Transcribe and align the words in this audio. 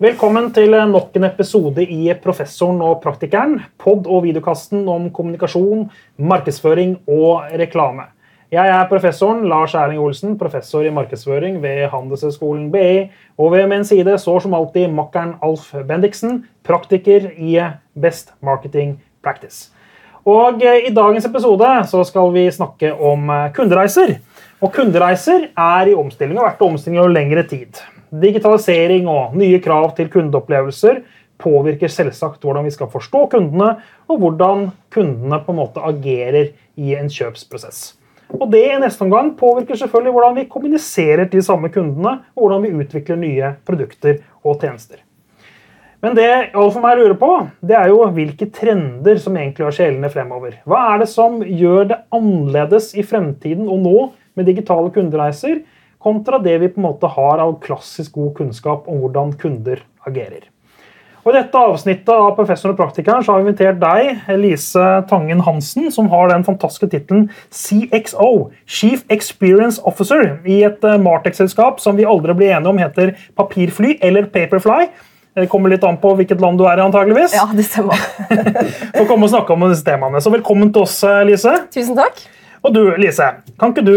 Velkommen 0.00 0.46
til 0.56 0.72
nok 0.88 1.12
en 1.18 1.26
episode 1.26 1.82
i 1.84 2.06
Professoren 2.24 2.78
og 2.80 3.02
praktikeren. 3.02 3.58
Pod- 3.76 4.06
og 4.08 4.22
videokasten 4.24 4.86
om 4.88 5.10
kommunikasjon, 5.12 5.82
markedsføring 6.16 6.94
og 7.04 7.50
reklame. 7.60 8.06
Jeg 8.48 8.72
er 8.72 8.88
professoren 8.88 9.44
Lars 9.44 9.74
Erling 9.76 10.00
Olsen, 10.00 10.38
professor 10.40 10.88
i 10.88 10.94
markedsføring 10.96 11.60
ved 11.60 11.90
Handelshøyskolen 11.92 12.72
BI. 12.72 13.10
Og 13.36 13.52
ved 13.52 13.68
min 13.68 13.84
side 13.84 14.16
står 14.24 14.40
som 14.46 14.56
alltid 14.56 14.88
makkeren 14.88 15.36
Alf 15.44 15.68
Bendiksen, 15.84 16.46
praktiker 16.64 17.28
i 17.36 17.60
Best 17.92 18.32
Marketing 18.40 18.96
Practice. 19.20 19.68
Og 20.24 20.64
eh, 20.64 20.88
I 20.88 20.96
dagens 20.96 21.28
episode 21.28 21.76
så 21.92 22.08
skal 22.08 22.32
vi 22.32 22.48
snakke 22.48 22.96
om 22.96 23.28
eh, 23.28 23.50
kundereiser. 23.52 24.16
Og 24.64 24.72
Kundereiser 24.72 25.50
er 25.52 25.92
i 25.92 25.94
omstilling 25.94 26.38
og 26.38 26.46
har 26.46 26.54
vært 26.54 26.64
i 26.64 26.70
omstilling 26.72 27.04
over 27.04 27.18
lengre 27.20 27.44
tid. 27.52 27.84
Digitalisering 28.10 29.06
og 29.10 29.36
nye 29.38 29.60
krav 29.62 29.92
til 29.96 30.10
kundeopplevelser 30.10 31.02
påvirker 31.40 31.90
selvsagt 31.92 32.42
hvordan 32.44 32.66
vi 32.66 32.74
skal 32.74 32.90
forstå 32.92 33.26
kundene, 33.32 33.76
og 34.10 34.18
hvordan 34.20 34.68
kundene 34.92 35.38
på 35.44 35.54
en 35.54 35.60
måte 35.60 35.84
agerer 35.86 36.50
i 36.76 36.96
en 36.98 37.10
kjøpsprosess. 37.10 37.94
Og 38.38 38.50
Det 38.50 38.62
i 38.62 38.78
neste 38.78 39.02
omgang 39.02 39.32
påvirker 39.38 39.78
selvfølgelig 39.78 40.12
hvordan 40.14 40.36
vi 40.36 40.48
kommuniserer 40.50 41.24
til 41.26 41.40
de 41.40 41.46
samme 41.46 41.70
kundene, 41.72 42.20
og 42.36 42.44
hvordan 42.44 42.66
vi 42.66 42.74
utvikler 42.82 43.18
nye 43.18 43.54
produkter 43.66 44.20
og 44.44 44.60
tjenester. 44.60 45.00
Men 46.00 46.14
det 46.16 46.28
alle 46.30 46.70
for 46.72 46.80
meg 46.80 46.96
lurer 46.96 47.16
på, 47.20 47.32
det 47.60 47.76
er 47.76 47.90
jo 47.92 48.06
hvilke 48.14 48.46
trender 48.56 49.18
som 49.20 49.34
egentlig 49.36 49.66
gjør 49.66 49.74
seg 49.76 49.88
gjeldende 49.88 50.12
fremover. 50.14 50.54
Hva 50.64 50.78
er 50.94 51.02
det 51.02 51.10
som 51.12 51.42
gjør 51.44 51.90
det 51.90 51.98
annerledes 52.16 52.94
i 52.96 53.04
fremtiden 53.04 53.68
og 53.68 53.82
nå 53.84 53.98
med 54.38 54.48
digitale 54.48 54.88
kundereiser, 54.94 55.60
kontra 56.00 56.38
det 56.40 56.56
vi 56.62 56.70
på 56.72 56.80
en 56.80 56.88
måte 56.88 57.10
har 57.12 57.42
av 57.42 57.58
klassisk 57.64 58.16
god 58.16 58.32
kunnskap 58.38 58.88
om 58.88 59.02
hvordan 59.02 59.36
kunder 59.40 59.84
agerer. 60.08 60.48
Og 61.20 61.34
I 61.34 61.36
dette 61.36 61.60
avsnittet 61.60 62.08
av 62.14 62.30
Professoren 62.32 62.72
og 62.72 62.78
praktikeren 62.78 63.24
så 63.24 63.34
har 63.34 63.42
vi 63.42 63.50
invitert 63.50 63.80
deg, 63.82 64.22
Elise 64.32 64.84
Tangen 65.10 65.42
Hansen, 65.44 65.90
som 65.92 66.08
har 66.08 66.30
den 66.30 66.46
fantastiske 66.46 66.88
tittelen 66.94 67.26
CXO, 67.52 68.48
Chief 68.64 69.04
Experience 69.12 69.82
Officer, 69.84 70.38
i 70.48 70.62
et 70.64 70.80
eh, 70.88 70.96
Martex-selskap 71.02 71.82
som 71.84 72.00
vi 72.00 72.08
aldri 72.08 72.38
blir 72.38 72.54
enige 72.56 72.72
om 72.72 72.80
heter 72.80 73.12
Papirfly 73.36 73.98
eller 74.00 74.30
Paperfly. 74.32 74.88
Det 75.36 75.46
kommer 75.52 75.70
litt 75.70 75.84
an 75.86 76.00
på 76.00 76.14
hvilket 76.16 76.40
land 76.42 76.58
du 76.58 76.64
er 76.66 76.80
i, 76.80 76.86
antageligvis. 76.88 77.36
Ja, 77.36 77.44
det 77.52 77.68
stemmer. 77.68 78.00
For 78.96 79.04
å 79.04 79.08
komme 79.12 79.28
og 79.28 79.34
snakke 79.36 79.54
om 79.54 79.68
disse 79.68 79.84
temaene. 79.86 80.24
Så 80.24 80.32
velkommen 80.32 80.72
til 80.72 80.88
oss, 80.88 80.96
Lise. 81.28 81.52
Tusen 81.70 82.00
takk. 82.00 82.24
Og 82.64 82.72
du, 82.74 82.82
Lise, 83.00 83.28
kan 83.60 83.76
ikke 83.76 83.84
du 83.84 83.94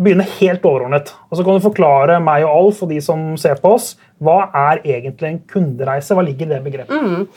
begynne 0.00 0.24
helt 0.38 0.64
overordnet. 0.64 1.12
Og 1.30 1.38
så 1.38 1.44
kan 1.44 1.58
du 1.58 1.64
forklare 1.64 2.20
meg 2.24 2.46
og 2.46 2.54
Alf 2.54 2.80
og 2.86 2.92
de 2.92 3.00
som 3.04 3.32
ser 3.40 3.60
på 3.60 3.74
oss, 3.76 3.92
hva 4.22 4.46
er 4.70 4.80
egentlig 4.84 5.28
en 5.28 5.42
kundereise? 5.50 6.16
Hva 6.16 6.24
ligger 6.24 6.48
i 6.48 6.54
det 6.54 6.62
begrepet? 6.64 6.96
Mm. 6.96 7.28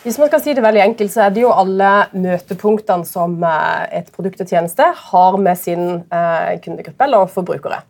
Hvis 0.00 0.16
man 0.16 0.30
skal 0.30 0.40
si 0.40 0.52
det 0.56 0.62
veldig 0.64 0.80
enkelt, 0.80 1.12
så 1.12 1.26
er 1.26 1.32
det 1.36 1.42
jo 1.42 1.52
alle 1.52 1.88
møtepunktene 2.16 3.04
som 3.04 3.34
eh, 3.44 3.82
et 3.98 4.06
produkt 4.14 4.40
og 4.40 4.48
tjeneste 4.48 4.86
har 4.96 5.36
med 5.36 5.60
sin 5.60 5.82
eh, 6.08 6.54
kundegruppe 6.64 7.04
eller 7.04 7.26
forbrukere. 7.28 7.82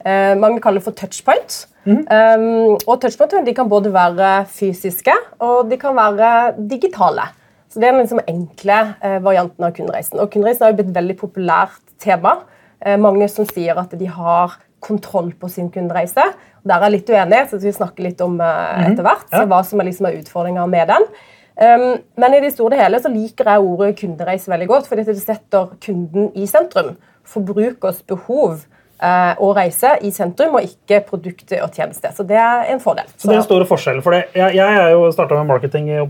Eh, 0.00 0.32
mange 0.40 0.62
kaller 0.64 0.80
det 0.80 0.86
for 0.86 0.96
touchpoint. 0.96 1.66
Mm. 1.84 2.04
Og 2.84 2.96
touchpoint 3.00 3.38
de 3.44 3.54
kan 3.56 3.68
både 3.68 3.92
være 3.92 4.46
fysiske 4.52 5.12
og 5.40 5.68
de 5.68 5.78
kan 5.80 5.96
være 5.96 6.54
digitale. 6.68 7.28
Så 7.70 7.80
Det 7.80 7.86
er 7.86 7.94
den 7.94 8.02
liksom 8.02 8.20
enkle 8.28 8.78
varianten 9.24 9.64
av 9.64 9.72
kundereisen. 9.72 10.18
Og 10.20 10.28
Kundereisen 10.32 10.64
har 10.64 10.72
jo 10.72 10.80
blitt 10.80 10.90
et 10.90 10.96
veldig 10.98 11.16
populært 11.20 11.80
tema. 12.02 12.34
Eh, 12.84 12.96
mange 13.00 13.28
som 13.32 13.48
sier 13.48 13.78
at 13.80 13.92
de 13.98 14.08
har 14.10 14.58
kontroll 14.80 15.34
på 15.36 15.50
sin 15.52 15.68
kundereise. 15.72 16.24
Der 16.64 16.78
er 16.78 16.88
jeg 16.88 16.96
litt 16.96 17.12
uenig, 17.12 17.42
så 17.50 17.60
vi 17.60 17.72
snakker 17.76 18.06
litt 18.06 18.22
om 18.24 18.38
uh, 18.40 18.80
etter 18.80 19.04
hvert. 19.04 19.26
Så 19.28 19.42
hva 19.48 19.60
som 19.66 19.82
er, 19.82 19.90
liksom 19.90 20.08
er 20.08 20.16
utfordringa 20.22 20.64
med 20.72 20.88
den. 20.88 21.04
Um, 21.60 21.84
men 22.16 22.36
i 22.36 22.40
det 22.40 22.54
store 22.54 22.78
og 22.78 22.80
hele 22.80 23.00
så 23.04 23.12
liker 23.12 23.50
jeg 23.52 23.66
ordet 23.68 23.90
kundereise 23.98 24.48
veldig 24.48 24.70
godt, 24.70 24.88
fordi 24.88 25.04
det 25.10 25.18
setter 25.20 25.74
kunden 25.84 26.30
i 26.32 26.48
sentrum. 26.48 26.94
Forbrukers 27.28 28.00
behov 28.08 28.62
Eh, 28.64 28.79
og 29.00 29.54
reise 29.56 29.94
i 30.04 30.10
sentrum, 30.12 30.58
og 30.58 30.66
ikke 30.66 30.98
produkter 31.08 31.62
og 31.64 31.72
tjenester. 31.72 32.12
Så 32.12 32.26
det 32.28 32.36
er 32.36 32.68
en 32.72 32.82
fordel. 32.82 33.06
Så, 33.14 33.30
det 33.30 33.36
er 33.36 33.40
en 33.40 33.46
store 33.46 33.68
forskjellen. 33.68 34.02
for 34.04 34.12
det. 34.12 34.26
Jeg, 34.36 34.56
jeg 34.58 34.80
er 34.82 34.90
jo 34.92 35.06
starta 35.14 35.38
med 35.38 35.48
marketing 35.48 35.88
i 35.88 36.00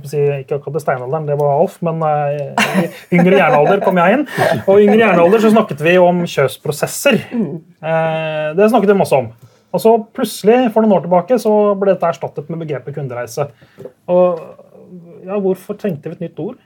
ikke 0.40 0.58
akkurat 0.58 0.80
i 0.80 0.82
steinalderen, 0.82 1.28
det 1.28 1.36
var 1.38 1.60
Alf, 1.60 1.76
men 1.86 2.02
uh, 2.02 2.80
i 3.12 3.20
yngre 3.20 3.38
jernalder 3.38 3.84
kom 3.84 4.00
jeg 4.00 4.18
inn. 4.18 4.26
Og 4.64 4.80
i 4.80 4.88
yngre 4.88 5.04
jernalder 5.04 5.44
så 5.44 5.52
snakket 5.54 5.84
vi 5.86 5.94
om 6.02 6.24
kjøpsprosesser. 6.26 7.20
Uh, 7.30 8.50
det 8.58 8.70
snakket 8.72 8.92
vi 8.92 8.98
masse 8.98 9.16
om. 9.18 9.30
Og 9.70 9.82
så 9.82 9.92
plutselig, 10.16 10.64
for 10.74 10.82
noen 10.82 10.96
år 10.96 11.04
tilbake, 11.04 11.38
så 11.38 11.52
ble 11.78 11.94
dette 11.94 12.10
erstattet 12.10 12.50
med 12.50 12.64
begrepet 12.64 12.96
kundereise. 12.96 13.46
Og 14.10 14.40
ja, 15.26 15.38
Hvorfor 15.38 15.78
trengte 15.78 16.10
vi 16.10 16.18
et 16.18 16.24
nytt 16.26 16.42
ord? 16.42 16.58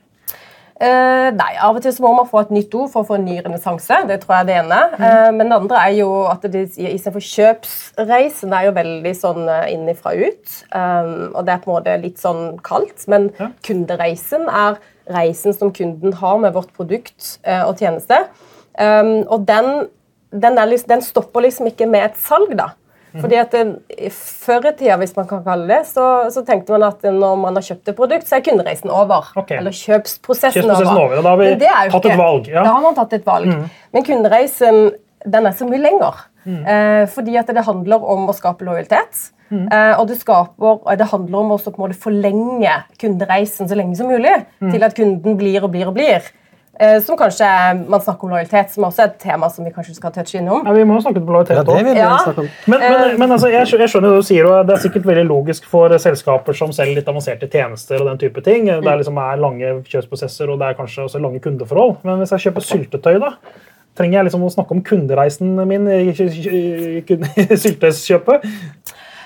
Uh, 0.75 1.31
nei, 1.31 1.53
Av 1.62 1.77
og 1.77 1.85
til 1.85 1.93
så 1.95 2.03
må 2.03 2.11
man 2.17 2.27
få 2.27 2.41
et 2.43 2.51
nytt 2.51 2.73
ord 2.75 2.89
for 2.91 3.05
å 3.05 3.07
få 3.07 3.19
en 3.21 3.27
ny 3.29 3.37
renessanse. 3.45 4.01
Det 4.09 4.17
tror 4.25 4.35
jeg 4.35 4.43
er 4.43 4.49
det 4.49 4.57
ene. 4.65 4.79
Uh, 4.99 5.31
men 5.37 5.47
det 5.47 5.59
andre 5.61 5.83
er 5.87 5.93
jo 6.01 6.09
at 6.27 6.47
det 6.51 6.65
istedenfor 6.73 7.23
kjøpsreisen 7.23 8.57
er 8.59 8.67
jo 8.67 8.73
veldig 8.81 9.12
sånn 9.15 9.45
uh, 9.47 9.69
innifra 9.71 10.17
ut. 10.19 10.57
Um, 10.75 11.31
og 11.31 11.47
det 11.47 11.55
er 11.55 11.62
på 11.62 11.71
en 11.71 11.77
måte 11.77 11.95
litt 12.03 12.19
sånn 12.23 12.43
kaldt. 12.67 13.07
Men 13.11 13.31
ja. 13.39 13.53
kundereisen 13.67 14.51
er 14.51 14.81
reisen 15.15 15.55
som 15.55 15.71
kunden 15.77 16.17
har 16.19 16.43
med 16.43 16.57
vårt 16.57 16.73
produkt 16.75 17.35
og 17.45 17.77
tjeneste. 17.77 18.23
Um, 18.81 19.21
og 19.29 19.45
den, 19.47 19.85
den, 20.33 20.56
liksom, 20.71 20.89
den, 20.95 21.05
stopper 21.05 21.45
liksom 21.45 21.69
ikke 21.71 21.87
med 21.87 22.09
et 22.09 22.17
salg, 22.19 22.56
da. 22.59 22.73
Fordi 23.22 23.36
at 23.38 23.52
det, 23.54 24.10
Før 24.14 24.69
i 24.70 24.75
tida 24.78 24.97
hvis 24.98 25.14
man 25.16 25.28
kan 25.30 25.44
kalle 25.44 25.69
det, 25.70 25.84
så, 25.86 26.06
så, 26.34 26.42
tenkte 26.47 26.75
man 26.75 26.88
at 26.88 27.04
når 27.06 27.38
man 27.41 27.58
har 27.58 27.66
kjøpt 27.66 27.92
et 27.92 27.98
produkt, 27.98 28.26
så 28.28 28.41
er 28.41 28.44
kundereisen 28.47 28.91
over. 28.91 29.30
Okay. 29.38 29.60
Eller 29.60 29.75
kjøpsprosessen, 29.75 30.64
kjøpsprosessen 30.64 30.98
over. 30.98 31.22
Da 31.22 31.30
har 31.30 31.41
vi 31.41 31.94
tatt 31.94 32.10
et 32.10 32.20
valg. 32.20 32.50
Ja. 32.50 32.66
Da 32.66 32.75
har 32.75 32.84
man 32.84 32.98
tatt 32.98 33.16
et 33.19 33.26
valg. 33.28 33.50
Mm. 33.52 33.66
Men 33.94 34.06
kundereisen 34.08 34.82
den 35.25 35.48
er 35.48 35.56
så 35.56 35.69
mye 35.69 35.80
lenger. 35.80 36.26
Mm. 36.44 36.60
Eh, 36.69 37.04
fordi 37.08 37.38
at 37.41 37.48
det 37.56 37.64
handler 37.64 38.02
om 38.14 38.28
å 38.28 38.36
skape 38.36 38.66
lojalitet. 38.66 39.31
Mm. 39.48 39.66
Eh, 39.72 39.92
og 40.00 40.08
det, 40.10 40.19
skaper, 40.20 40.81
det, 40.98 41.08
handler 41.12 41.38
om 41.41 41.54
å 41.54 41.92
forlenge 41.96 42.75
kundereisen 43.00 43.70
så 43.70 43.78
lenge 43.78 43.96
som 43.98 44.10
mulig. 44.10 44.34
Mm. 44.60 44.72
Til 44.72 44.86
at 44.86 44.96
kunden 44.96 45.38
blir 45.41 45.64
og 45.64 45.72
blir 45.75 45.91
og 45.91 45.96
blir. 45.96 46.26
Eh, 46.81 47.03
som 47.03 47.19
kanskje 47.19 47.47
man 47.89 48.01
snakker 48.01 48.27
om 48.27 48.33
lojalitet, 48.35 48.73
som 48.75 48.85
også 48.89 49.05
er 49.05 49.12
et 49.12 49.21
tema 49.23 49.47
som 49.51 49.67
vi 49.67 49.71
kanskje 49.71 49.95
skal 49.95 50.11
touche 50.15 50.41
innom. 50.41 50.65
Ja, 50.67 50.73
vi 50.75 50.87
må 50.89 50.97
snakke 51.03 51.21
om 51.23 51.29
lojalitet 51.31 51.61
ja, 51.61 51.65
det 51.69 51.85
vil 51.87 52.01
ja. 52.01 52.09
Men, 52.35 52.49
men, 52.67 52.83
eh, 52.83 53.15
men 53.21 53.31
altså, 53.31 53.51
jeg, 53.53 53.69
jeg, 53.71 53.91
skjønner 53.93 54.11
det 54.11 54.23
du 54.25 54.27
sier, 54.27 54.49
og 54.49 54.67
det 54.67 54.75
er 54.75 54.83
sikkert 54.83 55.07
veldig 55.07 55.27
logisk 55.29 55.69
for 55.71 55.95
selskaper 56.03 56.57
som 56.59 56.75
selger 56.75 56.99
litt 56.99 57.11
avanserte 57.11 57.47
tjenester. 57.51 58.03
og 58.03 58.11
den 58.11 58.19
type 58.25 58.43
ting. 58.43 58.67
Det 58.67 58.81
er, 58.81 58.99
liksom, 58.99 59.21
er 59.23 59.45
lange 59.45 59.67
kjøpsprosesser 59.87 60.51
og 60.51 60.59
det 60.59 60.73
er 60.73 60.81
kanskje 60.81 61.07
også 61.07 61.23
lange 61.23 61.39
kundeforhold. 61.45 61.93
Men 62.03 62.19
hvis 62.23 62.35
jeg 62.35 62.49
kjøper 62.49 62.62
syltetøy, 62.67 63.17
da, 63.23 63.31
trenger 63.95 64.19
jeg 64.19 64.27
liksom 64.29 64.43
å 64.43 64.55
snakke 64.56 64.75
om 64.75 64.83
kundereisen 64.85 65.49
min 65.71 65.85
i 65.95 66.11
syltetøyskjøpet? 66.11 68.39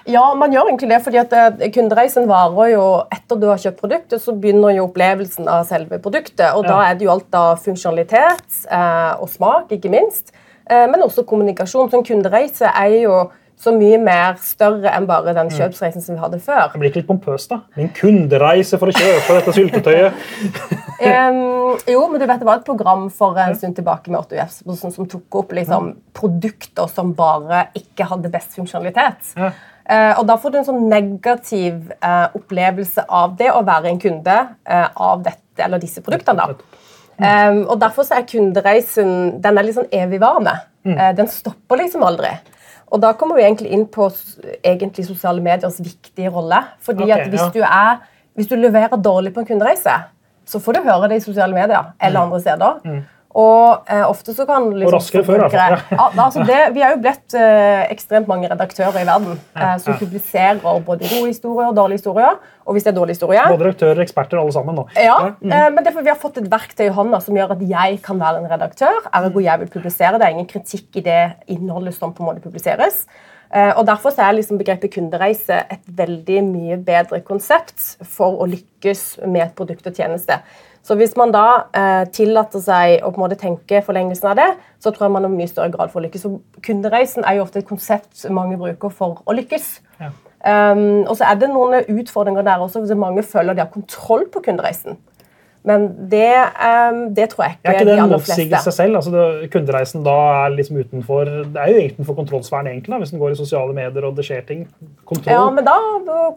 Ja, 0.09 0.25
man 0.39 0.53
gjør 0.55 0.71
egentlig 0.71 0.91
det. 0.91 1.01
fordi 1.05 1.21
at 1.21 1.35
eh, 1.37 1.71
Kundereisen 1.75 2.29
varer 2.31 2.73
jo 2.73 2.85
etter 3.13 3.41
du 3.41 3.49
har 3.51 3.61
kjøpt 3.61 3.83
produktet, 3.83 4.23
så 4.23 4.33
begynner 4.33 4.77
jo 4.77 4.87
opplevelsen 4.89 5.49
av 5.53 5.67
selve 5.69 6.01
produktet. 6.03 6.47
og 6.55 6.65
ja. 6.65 6.71
Da 6.71 6.79
er 6.87 6.99
det 6.99 7.09
jo 7.09 7.13
alt 7.13 7.37
av 7.37 7.59
funksjonalitet 7.65 8.63
eh, 8.71 9.13
og 9.21 9.29
smak, 9.33 9.75
ikke 9.77 9.93
minst. 9.93 10.33
Eh, 10.69 10.87
men 10.89 11.05
også 11.05 11.27
kommunikasjon. 11.29 11.91
Så 11.91 12.01
en 12.01 12.09
kundereise 12.09 12.73
er 12.73 12.97
jo 13.03 13.21
så 13.59 13.73
mye 13.75 13.99
mer 13.99 14.37
større 14.39 14.93
enn 14.95 15.07
bare 15.09 15.33
den 15.35 15.49
mm. 15.49 15.57
kjøpsreisen 15.57 16.03
som 16.05 16.15
vi 16.15 16.23
hadde 16.23 16.39
før. 16.43 16.69
Det 16.73 16.81
blir 16.81 16.93
ikke 16.93 17.01
litt 17.01 17.09
pompøst, 17.09 17.51
da? 17.51 17.65
Min 17.79 17.91
kundereise 17.95 18.79
for 18.79 18.93
å 18.93 18.95
kjøpe 18.95 19.35
dette 19.35 19.55
syltetøyet. 19.57 20.21
um, 21.11 21.41
jo, 21.91 22.05
men 22.07 22.23
du 22.23 22.27
vet 22.29 22.39
det 22.39 22.47
var 22.47 22.61
et 22.61 22.69
program 22.69 23.09
for 23.11 23.39
en 23.43 23.57
stund 23.59 23.75
tilbake 23.79 24.15
med 24.15 24.21
8 24.21 24.39
UF 24.39 24.55
som, 24.79 24.95
som 24.95 25.11
tok 25.11 25.41
opp 25.43 25.57
liksom, 25.59 25.91
produkter 26.17 26.87
som 26.93 27.11
bare 27.19 27.67
ikke 27.79 28.07
hadde 28.13 28.31
best 28.33 28.55
funksjonalitet. 28.61 29.35
Ja. 29.35 29.51
Uh, 29.89 30.19
og 30.21 30.27
Da 30.29 30.37
får 30.37 30.53
du 30.53 30.59
en 30.61 30.67
sånn 30.67 30.83
negativ 30.91 31.93
uh, 32.05 32.29
opplevelse 32.37 33.07
av 33.09 33.39
det 33.39 33.49
å 33.55 33.63
være 33.65 33.89
en 33.89 34.01
kunde 34.03 34.35
uh, 34.69 34.89
av 34.93 35.23
dette 35.25 35.65
eller 35.65 35.81
disse 35.81 36.03
produktene. 36.05 36.45
da. 36.45 36.85
Um, 37.19 37.65
og 37.65 37.81
Derfor 37.81 38.07
så 38.07 38.19
er 38.19 38.29
kundereisen 38.29 39.41
den 39.43 39.59
er 39.59 39.67
litt 39.67 39.79
sånn 39.79 39.91
evigvarende. 39.91 40.59
Mm. 40.89 41.01
den 41.19 41.27
stopper 41.29 41.77
liksom 41.83 42.05
aldri. 42.07 42.31
Og 42.95 43.01
Da 43.03 43.11
kommer 43.19 43.37
vi 43.37 43.43
egentlig 43.45 43.73
inn 43.75 43.83
på 43.93 44.07
egentlig 44.65 45.05
sosiale 45.05 45.43
mediers 45.45 45.81
viktige 45.83 46.31
rolle. 46.33 46.63
fordi 46.81 47.05
okay, 47.05 47.21
at 47.21 47.29
hvis, 47.29 47.43
ja. 47.43 47.51
du 47.53 47.61
er, 47.61 47.99
hvis 48.39 48.49
du 48.49 48.57
leverer 48.57 48.97
dårlig 48.97 49.35
på 49.35 49.43
en 49.43 49.51
kundereise, 49.51 49.97
så 50.47 50.61
får 50.61 50.79
du 50.79 50.87
høre 50.87 51.09
det 51.11 51.19
i 51.19 51.25
sosiale 51.27 51.53
medier 51.53 51.93
eller 52.01 52.21
mm. 52.21 52.25
andre 52.25 52.41
steder. 52.41 52.79
Mm. 52.85 53.03
Og 53.39 53.87
eh, 53.87 54.03
ofte 54.03 54.35
så 54.35 54.47
kan 54.49 54.67
liksom, 54.73 54.89
Og 54.89 54.95
raskere 54.97 55.23
før, 55.27 55.45
i 55.45 55.47
hvert 55.47 55.85
fall. 55.91 56.17
Altså 56.25 56.43
det, 56.49 56.59
vi 56.75 56.83
er 56.83 56.95
jo 56.97 57.01
blitt 57.05 57.37
eh, 57.39 57.85
ekstremt 57.93 58.31
mange 58.31 58.51
redaktører 58.51 58.99
i 58.99 59.07
verden 59.07 59.37
eh, 59.37 59.77
som 59.83 59.93
ja. 59.93 59.99
publiserer 60.01 60.59
både 60.63 61.07
gode 61.07 61.29
historier 61.29 61.71
og 61.71 61.77
dårlige 61.77 62.01
historier. 62.01 62.41
Og 62.69 62.77
hvis 62.77 62.85
det 62.85 62.93
er 62.93 62.99
dårlige 62.99 63.17
historier 63.17 63.47
Både 63.49 63.69
redaktører, 63.69 64.01
og 64.01 64.05
eksperter, 64.05 64.41
alle 64.43 64.57
sammen 64.57 64.77
nå. 64.81 64.89
Ja, 64.99 65.17
mm. 65.39 65.53
eh, 65.53 65.69
men 65.77 65.87
derfor 65.87 66.05
Vi 66.05 66.13
har 66.13 66.21
fått 66.21 66.43
et 66.43 66.51
verktøy 66.51 66.89
i 66.89 66.93
hånda 66.99 67.23
som 67.25 67.39
gjør 67.39 67.55
at 67.55 67.65
jeg 67.71 68.03
kan 68.05 68.21
være 68.21 68.43
en 68.43 68.51
redaktør. 68.51 69.09
Ergo 69.23 69.45
jeg 69.45 69.63
vil 69.63 69.73
publisere. 69.79 70.19
Det 70.19 70.27
er 70.27 70.37
ingen 70.37 70.51
kritikk 70.51 70.99
i 70.99 71.07
det 71.07 71.23
innholdet 71.55 71.97
som 71.97 72.15
på 72.17 72.25
en 72.25 72.33
måte 72.33 72.45
publiseres. 72.45 73.05
Eh, 73.55 73.71
og 73.79 73.87
Derfor 73.89 74.13
så 74.13 74.27
er 74.27 74.37
liksom 74.37 74.59
begrepet 74.61 74.93
kundereise 74.93 75.63
et 75.73 75.85
veldig 75.87 76.43
mye 76.51 76.77
bedre 76.85 77.23
konsept 77.25 77.95
for 78.05 78.43
å 78.43 78.49
lykkes 78.51 79.23
med 79.25 79.47
et 79.47 79.55
produkt 79.57 79.89
og 79.89 79.97
tjeneste. 79.97 80.43
Så 80.89 80.97
hvis 80.97 81.13
man 81.21 81.35
da 81.35 81.45
eh, 81.77 82.07
tillater 82.17 82.63
seg 82.65 83.03
å 83.05 83.11
på 83.13 83.21
en 83.21 83.25
måte 83.27 83.37
tenke 83.37 83.83
forlengelsen 83.85 84.31
av 84.31 84.39
det, 84.39 84.47
så 84.81 84.89
tror 84.89 85.05
jeg 85.05 85.15
man 85.19 85.27
i 85.29 85.33
mye 85.35 85.51
større 85.51 85.75
grad 85.75 85.93
får 85.93 86.07
lykkes. 86.07 86.25
Så 86.25 86.63
kundereisen 86.65 87.27
er 87.29 87.37
jo 87.37 87.45
ofte 87.45 87.61
et 87.61 87.69
konsept 87.69 88.25
mange 88.33 88.57
bruker 88.57 88.95
for 88.97 89.21
å 89.29 89.37
lykkes. 89.37 89.67
Ja. 90.01 90.09
Um, 90.39 91.03
og 91.03 91.19
så 91.19 91.27
er 91.29 91.37
det 91.37 91.51
noen 91.51 91.83
utfordringer 91.93 92.47
der 92.47 92.63
også, 92.65 92.81
hvis 92.81 92.97
mange 92.97 93.27
føler 93.27 93.59
de 93.59 93.65
har 93.67 93.73
kontroll 93.75 94.25
på 94.33 94.41
kundereisen. 94.47 94.97
Men 95.69 95.85
det, 96.11 96.31
um, 96.57 97.01
det, 97.17 97.29
tror 97.35 97.45
jeg 97.47 97.59
ikke 97.59 97.69
er 97.69 97.79
ikke 97.79 97.89
det 97.91 97.97
de 97.99 98.05
aller 98.07 98.23
fleste. 98.25 98.47
Er 98.49 98.65
seg 98.65 98.77
selv? 98.79 99.01
Altså 99.01 99.13
det, 99.13 99.51
kundereisen 99.53 100.07
da 100.07 100.17
er 100.45 100.55
liksom 100.57 100.81
utenfor 100.81 101.29
Det 101.53 101.61
er 101.61 101.75
jo 101.75 101.85
utenfor 101.93 102.19
kontrollsfæren 102.23 102.71
egentlig, 102.73 102.95
da, 102.95 103.01
hvis 103.03 103.13
den 103.13 103.23
går 103.23 103.37
i 103.37 103.41
sosiale 103.43 103.77
medier 103.77 104.09
og 104.09 104.17
det 104.17 104.25
skjer 104.29 104.47
ting. 104.49 104.65
Kontroll. 105.09 105.35
Ja, 105.35 105.45
men 105.53 105.69
da 105.69 105.77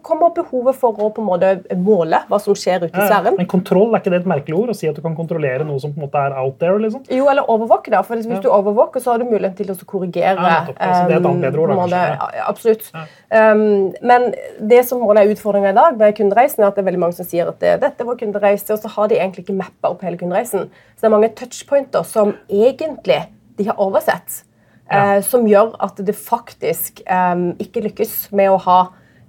kommer 0.04 0.34
behovet 0.36 0.76
for 0.78 1.00
å 1.00 1.08
på 1.14 1.24
en 1.24 1.30
måte 1.30 1.78
måle 1.80 2.20
hva 2.28 2.40
som 2.42 2.56
skjer 2.58 2.84
ute 2.84 2.92
i 2.92 3.08
sfæren. 3.08 3.38
men 3.38 3.48
kontroll, 3.48 3.90
er 3.92 4.04
ikke 4.04 4.12
det 4.12 4.22
et 4.22 4.30
merkelig 4.34 4.58
ord? 4.58 4.74
Å 4.74 4.76
si 4.76 4.90
at 4.90 4.98
du 4.98 5.02
kan 5.04 5.16
kontrollere 5.16 5.64
noe 5.68 5.80
som 5.80 5.94
på 5.94 6.00
en 6.00 6.06
måte 6.06 6.20
er 6.20 6.36
out 6.36 6.58
there? 6.60 6.82
liksom? 6.82 7.04
Jo, 7.10 7.28
eller 7.30 7.48
overvåke. 7.50 7.90
da, 7.90 8.02
for 8.02 8.16
Hvis 8.16 8.26
ja. 8.26 8.40
du 8.40 8.48
overvåker, 8.50 9.00
så 9.00 9.12
har 9.12 9.22
du 9.22 9.24
mulighet 9.30 9.56
til 9.56 9.72
å 9.72 9.76
korrigere. 9.86 10.36
Ja, 10.36 10.60
altså, 10.76 11.08
det 11.08 11.16
er 11.16 11.20
et 11.20 11.28
annet 11.30 11.46
bedre 11.46 11.62
ord, 11.62 11.72
da, 11.72 11.78
kanskje. 11.80 12.02
Ja, 12.36 12.46
absolutt. 12.48 12.90
Um, 13.32 13.92
men 14.02 14.28
det 14.72 14.82
som 14.88 15.02
er 15.08 15.32
utfordringa 15.32 15.72
i 15.72 15.78
dag 15.78 15.98
med 16.00 16.16
kundereisen, 16.18 16.62
er 16.62 16.70
at 16.70 16.78
det 16.78 16.84
er 16.84 16.88
veldig 16.90 17.02
mange 17.04 17.18
som 17.18 17.28
sier 17.28 17.50
at 17.52 17.60
det, 17.62 17.76
dette 17.84 18.06
var 18.08 18.18
kundereise, 18.20 18.68
og 18.74 18.82
så 18.82 18.92
har 18.96 19.12
de 19.12 19.20
egentlig 19.22 19.46
ikke 19.46 19.58
mappa 19.58 19.92
opp 19.92 20.02
hele 20.06 20.20
kundereisen. 20.20 20.70
Så 20.94 21.04
det 21.04 21.10
er 21.10 21.14
mange 21.16 21.34
touchpointer 21.38 22.06
som 22.08 22.34
egentlig 22.48 23.20
de 23.58 23.68
har 23.68 23.80
oversett. 23.80 24.42
Ja. 24.90 25.16
Eh, 25.16 25.22
som 25.24 25.46
gjør 25.48 25.76
at 25.82 26.00
det 26.04 26.16
faktisk 26.18 27.00
eh, 27.06 27.46
ikke 27.62 27.86
lykkes 27.86 28.16
med 28.36 28.52
å 28.52 28.58
ha 28.66 28.80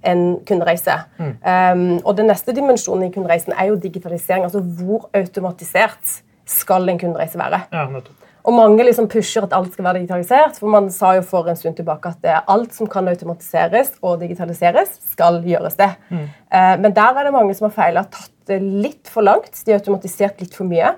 en 0.04 0.24
kundereise. 0.46 0.98
Mm. 1.18 1.30
Um, 1.40 1.86
og 2.04 2.18
den 2.18 2.28
neste 2.28 2.52
dimensjonen 2.56 3.08
i 3.08 3.14
kundereisen 3.14 3.54
er 3.56 3.70
jo 3.70 3.78
digitalisering. 3.80 4.44
altså 4.44 4.60
Hvor 4.60 5.08
automatisert 5.16 6.20
skal 6.44 6.88
en 6.88 7.00
kundereise 7.00 7.40
være? 7.40 7.64
Ja, 7.72 7.86
og 8.44 8.52
mange 8.52 8.84
liksom 8.84 9.06
pusher 9.08 9.46
at 9.46 9.54
alt 9.56 9.72
skal 9.72 9.86
være 9.86 10.02
digitalisert. 10.02 10.58
For 10.60 10.68
man 10.68 10.90
sa 10.92 11.14
jo 11.16 11.24
for 11.24 11.48
en 11.48 11.56
stund 11.56 11.78
tilbake 11.78 12.12
at 12.12 12.28
er 12.28 12.42
alt 12.52 12.76
som 12.76 12.90
kan 12.90 13.08
automatiseres 13.08 13.94
og 14.02 14.20
digitaliseres, 14.20 14.98
skal 15.14 15.40
gjøres 15.48 15.78
det. 15.80 15.90
Mm. 16.10 16.26
Uh, 16.52 16.74
men 16.84 16.96
der 16.96 17.16
er 17.16 17.28
det 17.28 17.36
mange 17.36 17.56
som 17.56 17.70
har 17.70 17.76
feila, 17.78 18.04
tatt 18.04 18.33
det 18.50 18.60
litt 18.62 19.10
for 19.10 19.26
langt. 19.26 19.56
De 19.64 19.72
har 19.72 19.80
automatisert 19.80 20.42
litt 20.42 20.54
for 20.56 20.68
mye. 20.68 20.94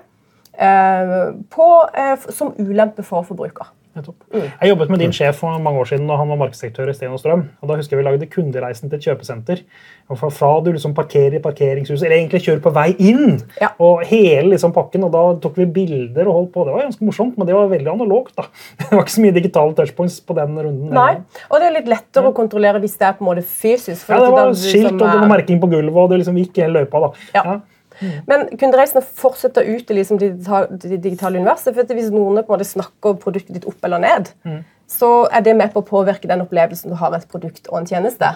Uh, 0.57 1.37
på, 1.53 1.67
uh, 1.93 2.29
som 2.33 2.55
ulempe 2.57 3.05
for 3.05 3.25
forbruker. 3.27 3.69
Mm. 3.97 4.47
Jeg 4.61 4.69
jobbet 4.71 4.91
med 4.93 5.01
din 5.01 5.13
sjef 5.15 5.39
for 5.41 5.57
mange 5.63 5.81
år 5.81 5.89
siden 5.89 6.07
da 6.09 6.17
han 6.19 6.29
var 6.31 6.39
markedsdirektør 6.43 6.91
i 6.91 6.95
Sten 6.95 7.15
og 7.15 7.21
Strøm. 7.21 7.45
og 7.61 7.69
da 7.69 7.77
husker 7.79 7.97
jeg 7.97 8.03
Vi 8.03 8.09
lagde 8.09 8.29
kundereisen 8.31 8.89
til 8.89 8.99
et 8.99 9.07
kjøpesenter. 9.07 9.63
Og 10.07 10.19
fra, 10.19 10.29
fra 10.31 10.49
du 10.63 10.71
liksom 10.71 10.93
parkerer 10.95 11.35
i 11.35 11.41
parkeringshuset, 11.43 12.05
eller 12.05 12.17
egentlig 12.17 12.43
kjører 12.45 12.61
på 12.63 12.71
vei 12.75 12.87
inn, 12.95 13.41
ja. 13.59 13.73
og 13.83 14.05
hele 14.07 14.53
liksom 14.53 14.71
pakken, 14.75 15.03
og 15.03 15.11
da 15.11 15.23
tok 15.43 15.57
vi 15.59 15.67
bilder 15.79 16.29
og 16.29 16.37
holdt 16.39 16.51
på. 16.53 16.65
Det 16.67 16.75
var 16.75 16.85
ganske 16.85 17.07
morsomt, 17.09 17.37
men 17.37 17.49
det 17.49 17.57
var 17.57 17.71
veldig 17.73 17.91
analogt. 17.91 18.35
da. 18.37 18.47
Det 18.87 18.91
var 18.93 19.03
ikke 19.03 19.15
så 19.17 19.23
mye 19.25 19.35
digitale 19.35 19.75
touchpoints 19.75 20.19
på 20.23 20.35
den 20.37 20.53
runden. 20.55 20.93
Nei, 20.95 21.17
og 21.49 21.59
det 21.59 21.67
er 21.67 21.79
litt 21.81 21.89
lettere 21.91 22.23
ja. 22.23 22.31
å 22.31 22.37
kontrollere 22.37 22.79
hvis 22.83 22.95
det 22.99 23.09
er 23.09 23.17
på 23.17 23.25
en 23.25 23.31
måte 23.33 23.43
fysisk. 23.43 24.07
ja, 24.07 24.21
det 24.23 24.29
var 24.31 24.53
skilt 24.55 24.93
og 24.93 25.01
det 25.03 25.15
var 25.23 25.33
merking 25.33 25.59
på 25.59 25.69
gulvet, 25.73 25.97
og 26.03 26.13
det 26.13 26.21
liksom 26.21 26.39
gikk 26.39 26.61
hele 26.63 26.85
løypa. 26.85 27.03
da. 27.03 27.27
Ja. 27.35 27.57
Ja. 28.01 28.21
Men 28.29 28.47
kundereisene 28.59 29.01
fortsetter 29.01 29.67
ut 29.67 29.91
i 29.91 29.99
liksom 29.99 30.19
det 30.21 30.99
digitale 31.03 31.39
universet. 31.41 31.75
for 31.75 31.97
Hvis 31.97 32.11
noen 32.13 32.39
på 32.41 32.47
en 32.47 32.55
måte 32.55 32.69
snakker 32.69 33.19
produktet 33.21 33.57
ditt 33.57 33.67
opp 33.69 33.83
eller 33.85 34.01
ned, 34.03 34.31
mm. 34.45 34.63
så 34.87 35.11
er 35.31 35.45
det 35.45 35.57
med 35.57 35.73
på 35.73 35.83
å 35.83 35.87
påvirke 35.87 36.29
den 36.29 36.43
opplevelsen 36.45 36.93
du 36.93 36.97
har 36.99 37.11
av 37.11 37.19
et 37.19 37.29
produkt 37.31 37.69
og 37.71 37.81
en 37.81 37.89
tjeneste. 37.89 38.31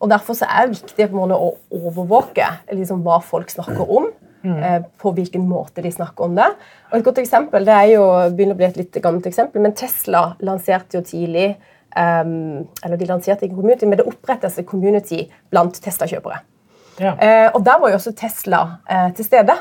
Og 0.00 0.10
Derfor 0.12 0.38
så 0.38 0.48
er 0.48 0.66
det 0.66 0.78
viktig 0.78 1.08
på 1.08 1.14
en 1.14 1.20
måte 1.22 1.38
å 1.38 1.52
overvåke 1.74 2.48
liksom, 2.72 3.04
hva 3.06 3.20
folk 3.24 3.52
snakker 3.54 3.84
om. 3.88 4.10
Mm. 4.38 4.58
Eh, 4.62 4.82
på 5.02 5.10
hvilken 5.16 5.48
måte 5.50 5.82
de 5.82 5.90
snakker 5.90 6.28
om 6.28 6.36
det. 6.36 6.46
Og 6.92 7.00
Et 7.00 7.04
godt 7.04 7.18
eksempel 7.18 7.64
det 7.66 7.74
er 7.74 7.88
jo, 7.96 8.04
begynner 8.30 8.54
å 8.54 8.60
bli 8.60 8.68
et 8.68 8.78
litt 8.78 9.00
gammelt 9.02 9.26
eksempel, 9.26 9.64
men 9.64 9.74
Tesla 9.74 10.36
lanserte 10.46 11.00
jo 11.00 11.02
tidlig 11.02 11.56
um, 11.96 12.68
eller 12.84 13.00
de 13.00 13.08
lanserte 13.08 13.46
ikke 13.46 13.58
community, 13.58 13.88
men 13.88 14.00
det 14.00 14.06
opprettes 14.08 14.58
et 14.58 14.68
community 14.68 15.24
blant 15.50 15.80
Tesla-kjøpere. 15.82 16.40
Ja. 16.98 17.14
Eh, 17.14 17.48
og 17.54 17.64
der 17.66 17.80
var 17.80 17.92
jo 17.92 17.98
også 17.98 18.14
Tesla 18.18 18.62
eh, 18.90 19.10
til 19.16 19.26
stede. 19.26 19.56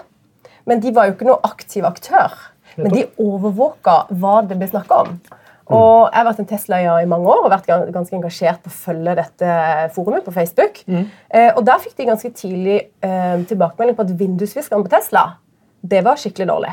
Men 0.67 0.81
de 0.83 0.91
var 0.95 1.07
jo 1.07 1.15
ikke 1.15 1.27
noen 1.29 1.43
aktiv 1.47 1.85
aktør. 1.87 2.33
Men 2.77 2.93
de 2.93 3.05
overvåka 3.21 4.03
hva 4.19 4.39
det 4.45 4.57
ble 4.59 4.69
snakka 4.69 5.03
om. 5.05 5.19
Og 5.67 6.07
Jeg 6.07 6.15
har 6.15 6.27
vært 6.29 6.39
en 6.39 6.47
Tesla-eier 6.47 7.03
i 7.03 7.09
mange 7.09 7.27
år 7.27 7.43
og 7.43 7.51
vært 7.51 7.67
ganske 7.91 8.15
engasjert 8.15 8.61
på 8.63 8.71
å 8.71 8.75
følge 8.85 9.15
dette 9.19 9.55
forumet 9.95 10.23
på 10.23 10.33
Facebook. 10.35 10.79
Mm. 10.87 11.05
Eh, 11.27 11.49
og 11.49 11.65
Der 11.67 11.81
fikk 11.83 11.97
de 11.97 12.07
ganske 12.07 12.31
tidlig 12.31 12.77
eh, 13.03 13.37
tilbakemelding 13.49 13.97
på 13.97 14.05
at 14.07 14.13
vindusviskeren 14.19 14.85
på 14.85 14.93
Tesla 14.95 15.25
det 15.87 16.01
var 16.03 16.19
skikkelig 16.19 16.47
dårlig. 16.49 16.71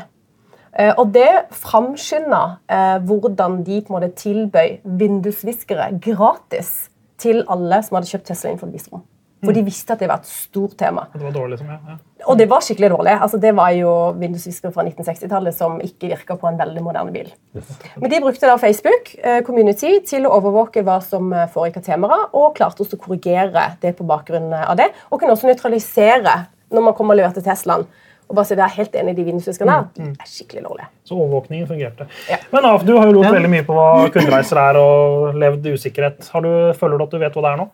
Eh, 0.79 0.93
og 0.99 1.11
det 1.15 1.29
framskynda 1.55 2.41
eh, 2.71 2.95
hvordan 3.07 3.61
de 3.67 3.81
på 3.81 3.91
en 3.91 3.97
måte 3.97 4.15
tilbøy 4.19 4.79
vindusviskere 4.83 5.91
gratis 6.03 6.89
til 7.21 7.43
alle 7.51 7.81
som 7.83 7.99
hadde 7.99 8.11
kjøpt 8.11 8.27
Tesla 8.31 8.51
innenfor 8.51 8.73
visrom. 8.73 9.03
For 9.45 9.57
de 9.57 9.63
visste 9.65 9.95
at 9.95 10.03
det 10.03 10.09
var 10.11 10.21
et 10.23 10.29
stort 10.29 10.75
tema. 10.79 11.07
Og 11.11 11.19
det 11.19 11.27
var 11.27 11.35
dårlig, 11.35 11.59
som, 11.61 11.71
ja. 11.71 11.97
Og 12.25 12.39
det 12.39 12.47
var 12.49 12.63
skikkelig 12.65 12.89
dårlig. 12.93 13.15
Altså, 13.27 13.39
det 13.41 13.51
var 13.57 13.73
jo 13.75 13.91
vindusviskere 14.19 14.73
fra 14.75 14.85
1960-tallet 14.87 15.57
som 15.57 15.77
ikke 15.83 16.09
virka 16.13 16.37
på 16.39 16.49
en 16.49 16.57
veldig 16.59 16.83
moderne 16.85 17.13
bil. 17.13 17.29
Men 17.53 18.11
de 18.11 18.21
brukte 18.23 18.49
da 18.49 18.55
Facebook 18.61 19.13
eh, 19.19 19.41
Community 19.45 19.99
til 20.07 20.25
å 20.27 20.33
overvåke 20.39 20.85
hva 20.85 20.97
som 21.03 21.29
eh, 21.33 21.49
foregikk 21.51 21.81
av 21.83 21.87
temaer, 21.89 22.25
og 22.33 22.55
klarte 22.57 22.85
også 22.85 22.97
å 22.97 23.05
korrigere 23.05 23.69
det 23.83 23.95
på 23.97 24.07
bakgrunn 24.07 24.51
av 24.63 24.75
det. 24.79 24.89
Og 25.11 25.21
kunne 25.21 25.35
også 25.35 25.51
nøytralisere 25.51 26.39
når 26.73 26.89
man 26.89 26.97
kom 26.97 27.13
og 27.13 27.19
leverte 27.19 27.43
Teslaen. 27.45 27.85
Og 28.25 28.37
bare 28.37 28.49
si 28.49 28.55
det 28.57 28.63
er 28.65 28.73
helt 28.79 28.95
enig 28.97 29.13
i 29.13 29.17
de 29.19 29.23
vindusviskerne 29.27 29.73
her. 29.73 29.89
mm. 30.01 30.13
er 30.17 30.29
skikkelig 30.29 30.63
dårlige. 30.65 30.87
Så 31.05 31.17
overvåkningen 31.17 31.67
fungerte. 31.69 32.07
Ja. 32.29 32.39
Men 32.51 32.65
Af, 32.65 32.85
du 32.85 32.95
har 32.97 33.05
jo 33.05 33.19
lurt 33.19 33.27
ja. 33.27 33.33
veldig 33.35 33.51
mye 33.53 33.65
på 33.67 33.75
hva 33.77 33.89
kundereiser 34.13 34.61
er, 34.61 34.79
og 34.81 35.37
levd 35.37 35.67
usikkerhet. 35.75 36.25
Du, 36.33 36.49
føler 36.79 36.97
du 36.97 37.05
at 37.05 37.13
du 37.13 37.21
vet 37.21 37.37
hva 37.37 37.45
det 37.45 37.51
er 37.51 37.61
nå? 37.61 37.67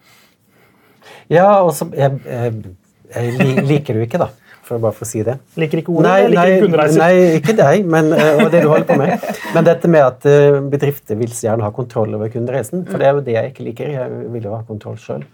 Ja, 1.31 1.50
og 1.63 1.74
så 1.75 1.88
jeg, 1.95 2.19
jeg, 2.28 2.75
jeg, 3.16 3.66
liker 3.68 3.98
du 3.98 4.06
ikke, 4.06 4.22
da. 4.22 4.31
For 4.62 4.78
å 4.78 4.83
bare 4.83 4.95
få 4.95 5.07
si 5.10 5.24
det. 5.25 5.33
Liker 5.60 5.81
ikke 5.81 5.92
ordet? 5.92 6.06
Nei, 6.06 6.18
eller 6.28 6.51
liker 6.51 6.94
nei 7.00 7.13
ikke 7.39 7.56
deg, 7.57 7.88
men, 7.92 8.12
eh, 8.16 8.39
og 8.39 8.51
det 8.54 8.62
du 8.63 8.69
holder 8.69 8.88
på 8.88 8.98
med. 9.00 9.25
Men 9.56 9.68
dette 9.68 9.89
med 9.92 10.06
at 10.06 10.28
eh, 10.30 10.60
bedrifter 10.72 11.17
vil 11.20 11.32
så 11.34 11.48
gjerne 11.50 11.65
ha 11.65 11.74
kontroll 11.75 12.13
over 12.15 12.32
kundereisen. 12.32 12.86
For 12.88 13.01
det 13.01 13.10
er 13.10 13.17
jo 13.17 13.24
det 13.25 13.36
jeg 13.36 13.51
ikke 13.51 13.65
liker. 13.67 13.94
Jeg 13.98 14.20
vil 14.36 14.48
jo 14.48 14.53
ha 14.56 14.62
kontroll 14.67 15.00
sjøl. 15.01 15.25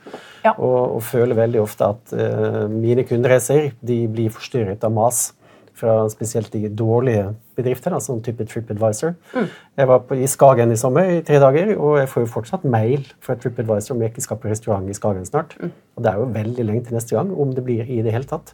Ja. 0.45 0.55
Og, 0.55 0.77
og, 0.95 1.01
føler 1.05 1.37
veldig 1.37 1.59
ofte 1.59 1.89
at 1.91 2.13
uh, 2.15 2.63
mine 2.71 3.03
kundereiser 3.09 3.71
de 3.83 3.97
blir 4.11 4.31
forstyrret 4.31 4.85
av 4.87 4.93
mas 4.95 5.31
fra 5.77 5.99
spesielt 6.13 6.53
de 6.53 6.69
dårlige 6.71 7.27
bedriftene, 7.57 7.99
sånn 8.03 8.21
type 8.25 8.45
TripAdvisor. 8.47 9.15
Mm. 9.33 9.49
Jeg 9.81 9.89
var 9.89 10.05
på, 10.07 10.17
i 10.17 10.29
Skagen 10.29 10.73
i 10.73 10.79
sommer 10.79 11.11
i 11.17 11.23
tre 11.25 11.41
dager, 11.43 11.73
og 11.75 11.97
jeg 12.01 12.11
får 12.11 12.25
jo 12.25 12.31
fortsatt 12.35 12.67
mail 12.69 13.07
fra 13.23 13.37
TripAdvisor 13.39 13.95
om 13.95 14.05
jeg 14.05 14.13
ikke 14.13 14.25
skal 14.27 14.41
på 14.41 14.51
restaurant 14.51 14.87
i 14.89 14.95
Skagen 14.97 15.27
snart. 15.27 15.57
Mm. 15.59 15.73
Og 15.97 16.05
det 16.05 16.13
er 16.13 16.21
jo 16.21 16.31
veldig 16.37 16.69
lenge 16.69 16.87
til 16.87 16.97
neste 16.99 17.17
gang, 17.17 17.33
om 17.33 17.53
det 17.57 17.65
blir 17.65 17.89
i 17.89 18.01
det 18.05 18.15
hele 18.15 18.29
tatt. 18.29 18.53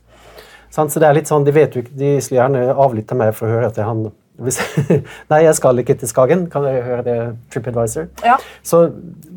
Så 0.73 0.87
det 0.97 1.05
er 1.05 1.13
litt 1.13 1.29
sånn, 1.29 1.45
De 1.45 1.53
vet 1.53 1.75
jo 1.75 1.83
ikke, 1.83 1.93
de 1.93 2.15
skulle 2.17 2.41
gjerne 2.41 2.73
avlytte 2.73 3.17
meg 3.17 3.35
for 3.37 3.45
å 3.45 3.57
høre 3.59 3.69
at 3.69 3.77
han 3.85 4.07
hvis, 4.41 4.57
Nei, 5.31 5.43
jeg 5.45 5.53
skal 5.59 5.77
ikke 5.77 5.95
til 6.01 6.09
Skagen. 6.09 6.47
Kan 6.49 6.65
dere 6.65 6.81
høre 6.81 7.03
det? 7.05 7.17
TripAdvisor. 7.53 8.07
Ja. 8.25 8.39
Så 8.65 8.87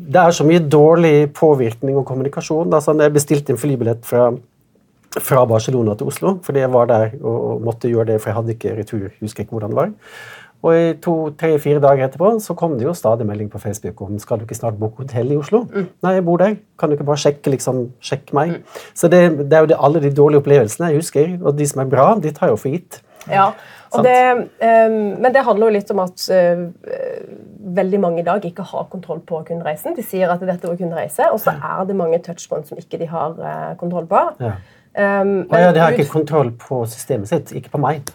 det 0.07 0.21
er 0.21 0.33
så 0.33 0.45
mye 0.47 0.63
dårlig 0.63 1.33
påvirkning 1.37 1.99
og 1.99 2.07
kommunikasjon. 2.09 2.71
Da, 2.73 2.81
sånn, 2.81 3.03
jeg 3.05 3.13
bestilte 3.13 3.53
en 3.53 3.61
flybillett 3.61 4.01
fra 4.07 4.31
fra 5.23 5.45
Barcelona 5.49 5.95
til 5.97 6.09
Oslo, 6.11 6.37
fordi 6.43 6.63
jeg 6.63 6.73
var 6.73 6.89
der 6.89 7.15
og 7.21 7.61
måtte 7.65 7.91
gjøre 7.91 8.13
det, 8.13 8.19
for 8.21 8.31
jeg 8.31 8.39
hadde 8.39 8.53
ikke 8.55 8.75
retur. 8.79 9.07
husker 9.21 9.45
ikke 9.45 9.57
hvordan 9.57 9.73
det 9.73 9.79
var. 9.79 9.95
Og 10.65 10.73
i 10.73 10.93
to-tre-fire 11.03 11.81
dager 11.83 12.07
etterpå 12.07 12.31
så 12.41 12.55
kom 12.57 12.77
det 12.79 12.87
jo 12.87 12.93
stadig 12.97 13.27
melding 13.29 13.49
på 13.53 13.61
Facebook 13.61 14.01
om 14.01 14.17
skal 14.19 14.39
du 14.39 14.47
ikke 14.47 14.57
snart 14.57 14.79
booke 14.79 15.03
hotell 15.03 15.31
i 15.31 15.37
Oslo. 15.37 15.63
Mm. 15.69 15.89
Nei, 16.03 16.13
jeg 16.17 16.25
bor 16.25 16.41
der. 16.41 16.55
Kan 16.79 16.89
du 16.89 16.97
ikke 16.97 17.05
bare 17.07 17.21
sjekke, 17.21 17.53
liksom, 17.53 17.83
sjekke 18.01 18.35
meg? 18.37 18.55
Mm. 18.55 18.79
Så 18.97 19.09
det, 19.13 19.21
det, 19.37 19.53
er 19.53 19.65
jo 19.65 19.71
det, 19.73 19.77
alle 19.79 20.01
de 20.01 20.13
dårlige 20.17 20.41
opplevelsene 20.41 20.89
jeg 20.91 21.03
husker, 21.03 21.35
og 21.43 21.57
de 21.59 21.67
som 21.69 21.83
er 21.83 21.91
bra, 21.91 22.07
de 22.23 22.33
tar 22.33 22.49
jeg 22.49 22.57
jo 22.57 22.61
for 22.63 22.73
gitt. 22.73 23.01
Ja, 23.27 23.51
det, 24.03 24.19
um, 24.63 24.93
Men 25.21 25.33
det 25.33 25.43
handler 25.43 25.67
jo 25.67 25.75
litt 25.75 25.91
om 25.91 26.01
at 26.03 26.25
uh, 26.31 26.63
veldig 27.77 27.99
mange 28.01 28.21
i 28.23 28.25
dag 28.25 28.45
ikke 28.45 28.65
har 28.65 28.87
kontroll 28.91 29.19
på 29.27 29.41
kundereisen. 29.47 29.95
De 29.97 30.05
sier 30.05 30.31
at 30.31 30.43
dette 30.43 30.67
var 30.67 30.79
kundereise, 30.79 31.29
og 31.31 31.39
så 31.43 31.53
er 31.55 31.85
det 31.87 31.97
mange 31.99 32.19
touchpoints 32.23 32.71
som 32.71 32.79
ikke 32.81 32.99
de 33.01 33.09
har 33.11 33.37
uh, 33.37 33.75
kontroll 33.79 34.07
på. 34.09 34.23
Ja. 34.43 34.57
Um, 34.97 35.45
oh, 35.51 35.59
ja, 35.61 35.69
de 35.73 35.81
har 35.83 35.93
ikke 35.93 36.09
kontroll 36.09 36.49
på 36.57 36.81
systemet 36.89 37.29
sitt, 37.29 37.53
ikke 37.53 37.75
på 37.75 37.81
meg. 37.83 38.07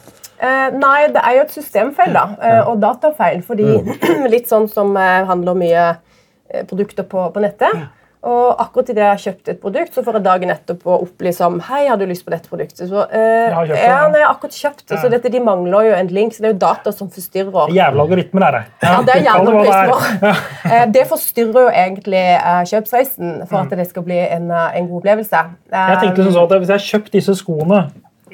Uh, 0.43 0.75
nei, 0.75 1.07
det 1.15 1.23
er 1.23 1.37
jo 1.37 1.45
et 1.45 1.55
systemfeil, 1.55 2.17
da. 2.17 2.25
Uh, 2.43 2.73
og 2.73 2.81
datafeil. 2.83 3.43
Fordi 3.47 3.69
mm. 3.87 3.93
litt 4.35 4.51
sånn 4.51 4.67
som 4.71 4.97
uh, 4.99 5.23
handler 5.29 5.59
mye 5.59 5.85
produkter 6.69 7.07
på, 7.09 7.29
på 7.33 7.41
nettet. 7.41 7.87
Og 8.23 8.61
akkurat 8.63 8.91
idet 8.93 9.03
jeg 9.03 9.11
har 9.11 9.19
kjøpt 9.19 9.49
et 9.51 9.59
produkt, 9.59 9.95
så 9.97 10.03
får 10.07 10.15
jeg 10.21 10.23
dagen 10.23 10.51
etterpå 10.55 10.95
opplyse 11.03 11.43
om 11.43 11.57
Hei, 11.67 11.89
har 11.89 11.97
du 11.99 12.05
lyst 12.07 12.23
på 12.23 12.31
dette 12.31 12.47
produktet? 12.47 12.85
Så, 12.87 13.01
eh, 13.11 13.51
Jeg 13.51 13.69
det, 13.73 13.79
ja, 13.83 13.97
nei, 14.13 14.21
jeg 14.21 14.27
har 14.29 14.35
akkurat 14.37 14.55
kjøpt 14.55 14.85
det, 14.87 14.95
Ja. 14.95 15.01
så 15.03 15.11
dette, 15.11 15.29
de 15.33 15.41
mangler 15.41 15.89
jo 15.89 15.95
en 15.97 16.07
link. 16.07 16.33
Så 16.33 16.39
det 16.45 16.51
er 16.51 16.53
jo 16.53 16.59
data 16.63 16.93
som 16.93 17.11
forstyrrer. 17.11 17.73
Jævla 17.75 18.05
algoritmer 18.07 18.47
er 18.47 18.53
det. 18.53 18.63
Ja, 18.83 19.03
det 19.03 19.17
er 19.17 19.23
jævla 19.27 19.51
er. 19.51 19.91
algoritmer. 19.91 20.37
Eh, 20.73 20.87
Det 20.95 21.07
forstyrrer 21.09 21.61
jo 21.67 21.69
egentlig 21.69 22.23
eh, 22.39 22.63
kjøpsreisen 22.71 23.49
for 23.49 23.59
at 23.59 23.71
det 23.71 23.89
skal 23.89 24.03
bli 24.07 24.19
en, 24.19 24.51
eh, 24.51 24.79
en 24.79 24.87
god 24.89 25.03
opplevelse. 25.03 25.43
Mm. 25.73 25.91
Jeg 25.91 25.99
tenkte 25.99 26.33
sånn 26.33 26.45
at 26.53 26.59
Hvis 26.63 26.69
jeg 26.69 26.79
har 26.79 26.87
kjøpt 27.01 27.11
disse 27.13 27.35
skoene 27.35 27.91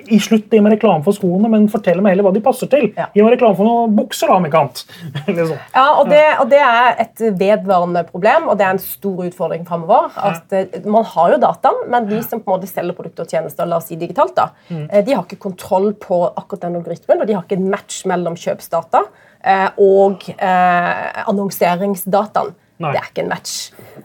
i 0.07 0.19
slutt, 0.23 0.47
gi 0.53 0.61
meg 0.65 0.77
reklame 0.77 1.03
for 1.05 1.13
skoene, 1.17 1.49
men 1.51 1.67
fortell 1.69 2.01
meg 2.05 2.15
heller 2.15 2.27
hva 2.29 2.33
de 2.37 2.43
passer 2.45 2.71
til. 2.73 2.87
Ja. 2.97 3.09
Gi 3.15 3.23
meg 3.25 3.35
reklame 3.37 3.57
for 3.59 3.67
noen 3.69 3.97
bukser, 3.99 4.31
da, 4.31 4.37
om 4.39 4.47
ikke 4.49 4.61
annet. 4.63 4.83
liksom. 5.27 5.57
Ja, 5.75 5.87
og 6.01 6.09
det, 6.13 6.23
og 6.43 6.49
det 6.53 6.61
er 6.65 7.03
et 7.05 7.25
vedvarende 7.41 8.05
problem, 8.09 8.49
og 8.53 8.59
det 8.61 8.67
er 8.69 8.77
en 8.77 8.83
stor 8.83 9.25
utfordring 9.27 9.67
framover. 9.69 10.11
At 10.17 10.53
eh, 10.57 10.79
man 10.87 11.05
har 11.15 11.35
jo 11.35 11.41
dataen, 11.43 11.83
men 11.93 12.09
de 12.11 12.23
som 12.23 12.41
på 12.41 12.53
en 12.53 12.57
måte 12.61 12.71
selger 12.71 12.97
produkter 12.97 13.27
og 13.27 13.33
tjenester, 13.35 13.67
la 13.69 13.81
oss 13.83 13.91
si 13.91 13.97
digitalt, 14.01 14.35
da, 14.39 14.49
Mm. 14.69 14.87
eh, 14.91 15.03
de 15.05 15.15
har 15.15 15.25
ikke 15.25 15.39
kontroll 15.41 15.93
på 15.95 16.23
akkurat 16.37 16.67
den 16.67 16.77
algoritmen, 16.77 17.21
og 17.23 17.27
de 17.27 17.35
har 17.37 17.43
ikke 17.47 17.57
en 17.59 17.71
match 17.73 18.03
mellom 18.07 18.35
kjøpsdata 18.37 19.01
eh, 19.45 19.69
og 19.81 20.25
eh, 20.37 21.23
annonseringsdataen. 21.29 22.55
Nei. 22.79 22.93
Det 22.95 23.01
er 23.01 23.09
ikke 23.11 23.23
en 23.25 23.31
match. 23.33 23.55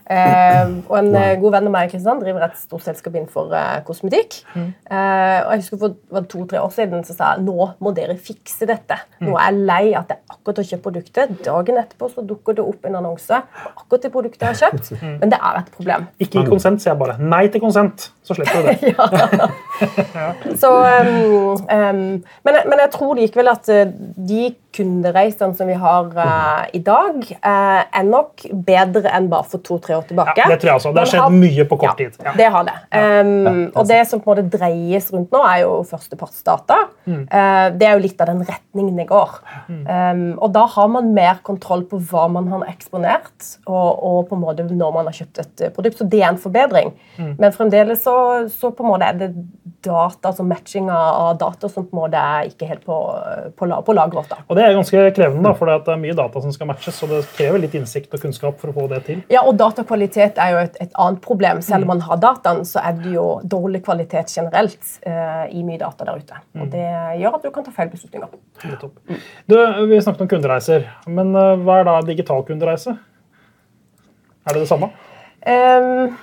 Eh, 0.10 0.72
og 0.90 0.96
En 0.98 1.12
Nei. 1.14 1.36
god 1.42 1.54
venn 1.54 1.68
av 1.70 1.74
meg 1.76 1.92
Kristian, 1.92 2.22
driver 2.24 2.46
et 2.48 2.56
stort 2.58 2.86
selskap 2.88 3.14
innenfor 3.14 3.54
eh, 3.54 3.82
kosmetikk. 3.86 4.40
Mm. 4.56 4.72
Eh, 4.90 5.40
og 5.44 5.52
jeg 5.54 5.62
husker 5.62 5.82
For 5.84 6.28
to-tre 6.32 6.62
år 6.62 6.72
siden 6.74 7.06
så 7.06 7.16
sa 7.18 7.34
jeg 7.36 7.46
nå 7.46 7.68
må 7.84 7.94
dere 7.94 8.18
fikse 8.18 8.66
dette. 8.70 8.98
Mm. 9.20 9.28
Nå 9.28 9.38
er 9.38 9.46
jeg 9.52 9.68
lei 9.70 9.84
at 10.00 10.10
jeg 10.10 10.22
akkurat 10.34 10.62
har 10.62 10.70
kjøpt 10.72 10.86
produktet. 10.88 11.36
Dagen 11.46 11.80
etterpå 11.84 12.10
så 12.14 12.26
dukker 12.26 12.58
det 12.58 12.66
opp 12.66 12.90
en 12.90 12.98
annonse 13.02 13.42
akkurat 13.70 14.08
det 14.08 14.14
produktet 14.14 14.48
jeg 14.48 14.56
har 14.56 14.62
kjøpt. 14.64 14.92
Mm. 14.98 15.16
Men 15.22 15.34
det 15.34 15.40
er 15.40 15.60
et 15.62 15.72
problem. 15.78 16.08
Ikke 16.20 16.42
gi 16.42 16.50
konsent, 16.50 16.82
sier 16.82 16.94
jeg 16.94 17.02
bare. 17.04 17.18
Nei 17.22 17.44
til 17.54 17.62
konsent, 17.64 18.10
så 18.24 18.38
slipper 18.38 18.62
du 18.62 18.68
det. 18.72 19.52
Så, 20.62 20.70
um, 20.70 21.58
um, 21.68 22.24
men, 22.46 22.58
men 22.70 22.82
jeg 22.86 22.92
tror 22.94 23.18
likevel 23.18 23.50
at 23.52 23.70
uh, 23.74 23.90
de 24.16 24.54
kundereisene 24.74 25.54
som 25.58 25.70
vi 25.70 25.76
har 25.78 26.10
uh, 26.16 26.64
i 26.74 26.82
dag, 26.84 27.20
uh, 27.44 27.82
er 27.84 28.06
nok 28.08 28.46
bedre 28.66 29.12
enn 29.14 29.30
bare 29.32 29.46
for 29.50 29.64
to-tre 29.66 29.98
år 29.98 30.06
tilbake. 30.10 30.38
Ja, 30.40 30.48
det 30.50 30.60
tror 30.62 30.72
jeg 30.72 30.82
også. 30.82 30.94
Det 30.96 31.04
har 31.04 31.12
skjedd 31.12 31.38
mye 31.44 31.66
på 31.70 31.80
kort 31.84 32.00
tid. 32.00 32.18
Ja. 32.24 32.34
Det 32.38 32.50
har 32.56 32.68
det. 32.70 32.76
Um, 32.94 33.68
og 33.74 33.88
det 33.90 34.00
som 34.10 34.22
på 34.24 34.32
en 34.32 34.40
måte 34.40 34.58
dreies 34.58 35.10
rundt 35.14 35.34
nå, 35.34 35.44
er 35.50 35.64
jo 35.66 35.76
førstepartsdata. 35.90 36.80
Mm. 37.06 37.22
Uh, 37.28 37.68
det 37.78 37.90
er 37.90 37.98
jo 37.98 38.04
litt 38.06 38.24
av 38.24 38.32
den 38.32 38.44
retningen 38.48 39.02
det 39.04 39.08
går. 39.12 39.38
Um, 39.68 40.26
og 40.40 40.54
da 40.56 40.66
har 40.76 40.90
man 40.96 41.14
mer 41.16 41.42
kontroll 41.46 41.86
på 41.90 42.00
hva 42.10 42.26
man 42.34 42.50
har 42.54 42.66
eksponert, 42.72 43.34
og, 43.68 43.90
og 43.94 44.20
på 44.30 44.38
en 44.38 44.44
måte 44.46 44.68
når 44.70 44.96
man 44.96 45.10
har 45.10 45.20
kjøpt 45.20 45.44
et 45.44 45.68
produkt. 45.76 46.00
Så 46.02 46.10
det 46.10 46.24
er 46.24 46.32
en 46.32 46.42
forbedring. 46.42 46.94
Mm. 47.20 47.36
Men 47.42 47.56
fremdeles 47.56 48.02
så, 48.06 48.13
så 48.54 48.72
på 48.74 48.84
en 48.84 48.90
måte 48.90 49.08
er 49.10 49.20
det 49.20 49.30
data, 49.84 50.30
altså 50.30 50.46
matchinga 50.48 50.96
av 50.96 51.38
data 51.42 51.68
som 51.70 51.86
på 51.88 51.96
en 51.96 52.00
måte 52.00 52.20
er 52.20 52.48
ikke 52.48 52.68
helt 52.70 52.86
på, 52.88 52.98
på, 53.60 53.68
på 53.68 53.96
laget 53.96 54.16
vårt. 54.16 54.30
da. 54.32 54.38
Og 54.48 54.58
det 54.58 54.64
er 54.64 54.76
ganske 54.78 55.04
krevende, 55.18 55.44
da, 55.44 55.52
for 55.60 55.70
det 55.70 55.94
er 55.94 56.00
mye 56.00 56.16
data 56.18 56.44
som 56.44 56.54
skal 56.56 56.70
matches, 56.70 57.02
og 57.04 57.12
det 57.12 57.22
krever 57.36 57.64
litt 57.66 57.76
innsikt 57.78 58.16
og 58.16 58.24
kunnskap 58.24 58.60
for 58.62 58.72
å 58.72 58.76
få 58.78 58.88
det 58.94 59.02
til. 59.10 59.22
Ja, 59.34 59.44
og 59.44 59.58
Datakvalitet 59.60 60.40
er 60.42 60.56
jo 60.56 60.62
et, 60.64 60.80
et 60.84 60.96
annet 61.04 61.22
problem. 61.26 61.60
Mm. 61.60 61.66
Selv 61.68 61.88
om 61.88 61.94
man 61.96 62.04
har 62.08 62.22
dataen, 62.24 62.64
så 62.70 62.84
er 62.84 62.98
det 63.02 63.16
jo 63.18 63.28
dårlig 63.44 63.84
kvalitet 63.86 64.32
generelt 64.32 64.92
uh, 65.04 65.46
i 65.52 65.64
mye 65.68 65.82
data 65.82 66.08
der 66.08 66.24
ute. 66.24 66.44
Mm. 66.54 66.64
Og 66.64 66.76
Det 66.78 66.90
gjør 67.22 67.40
at 67.40 67.48
du 67.48 67.54
kan 67.56 67.68
ta 67.68 67.76
feil 67.76 67.92
beslutninger. 67.92 68.38
Du, 69.52 69.58
vi 69.90 70.04
snakket 70.04 70.26
om 70.26 70.32
kundereiser, 70.32 70.88
men 71.12 71.36
uh, 71.36 71.58
hva 71.60 71.82
er 71.82 71.90
da 71.92 71.98
digital 72.08 72.46
kundereise? 72.48 72.96
Er 74.44 74.56
det 74.56 74.64
det 74.66 74.72
samme? 74.72 74.92
Ehm, 75.48 76.16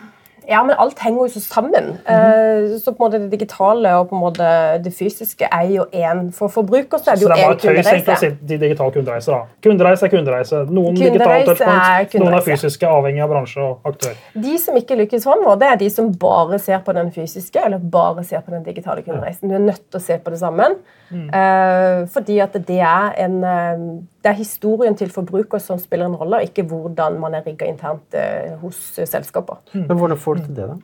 ja, 0.48 0.62
men 0.64 0.76
alt 0.78 0.98
henger 1.04 1.26
jo 1.26 1.28
så 1.34 1.40
sammen. 1.42 1.92
Mm. 2.06 2.14
Eh, 2.14 2.78
så 2.80 2.92
på 2.92 3.04
en 3.04 3.06
måte 3.06 3.20
det 3.22 3.30
digitale 3.32 3.94
og 3.98 4.08
på 4.10 4.16
en 4.16 4.22
måte 4.22 4.50
det 4.84 4.92
fysiske 4.96 5.48
er 5.52 5.66
jo 5.74 5.86
én. 5.92 6.30
For 6.36 6.52
forbruker 6.52 7.02
så 7.02 7.12
er 7.12 7.20
det 7.20 7.26
jo 7.26 7.28
Så 7.28 7.34
det 7.34 7.40
er 7.40 7.44
én 7.44 7.50
bare 7.50 7.60
tøys 7.64 7.90
egentlig 7.92 8.14
å 8.14 8.20
si 8.20 8.30
de 8.52 8.58
digital 8.64 8.92
kundereise. 8.94 9.30
da. 9.30 9.40
Kundereise 9.66 10.06
er 10.06 10.14
kundereise. 10.14 10.62
Noen 10.70 10.96
Kundereise 10.96 11.12
digitale 11.12 11.40
er 11.40 11.50
touchpoints, 11.50 12.14
noen 12.22 12.38
er 12.38 12.46
fysiske, 12.46 12.94
avhengig 12.98 13.24
av 13.24 13.34
bransje 13.34 13.66
og 13.66 13.90
aktør. 13.92 14.16
De 14.46 14.56
som 14.58 14.80
ikke 14.80 14.98
lykkes 15.02 15.28
framover, 15.28 15.60
det 15.60 15.68
er 15.72 15.82
de 15.84 15.90
som 15.90 16.12
bare 16.12 16.58
ser 16.58 16.80
på 16.86 16.96
den 16.96 17.12
fysiske 17.12 17.64
eller 17.64 17.78
bare 17.78 18.24
ser 18.24 18.40
på 18.46 18.54
den 18.54 18.64
digitale 18.64 19.02
kundereisen. 19.02 19.48
Du 19.48 19.54
er 19.54 19.66
nødt 19.66 19.84
til 19.90 20.00
å 20.00 20.04
se 20.04 20.18
på 20.18 20.30
det 20.30 20.40
sammen. 20.40 20.80
Mm. 21.10 22.06
fordi 22.06 22.38
at 22.38 22.52
det 22.52 22.78
er, 22.78 23.14
en, 23.18 23.44
eh, 23.44 23.78
det 24.20 24.28
er 24.28 24.36
historien 24.36 24.96
til 24.96 25.10
forbruker 25.12 25.62
som 25.62 25.78
spiller 25.80 26.10
en 26.10 26.16
rolle, 26.20 26.40
og 26.40 26.48
ikke 26.50 26.66
hvordan 26.68 27.16
man 27.22 27.34
er 27.38 27.46
rigga 27.46 27.68
internt 27.70 28.16
eh, 28.16 28.52
hos 28.60 28.98
eh, 28.98 29.08
selskaper. 29.08 29.62
Men 29.72 29.96
hvordan 29.96 30.20
får 30.20 30.40
du 30.40 30.44
til 30.44 30.56
det, 30.58 30.68
da? 30.68 30.78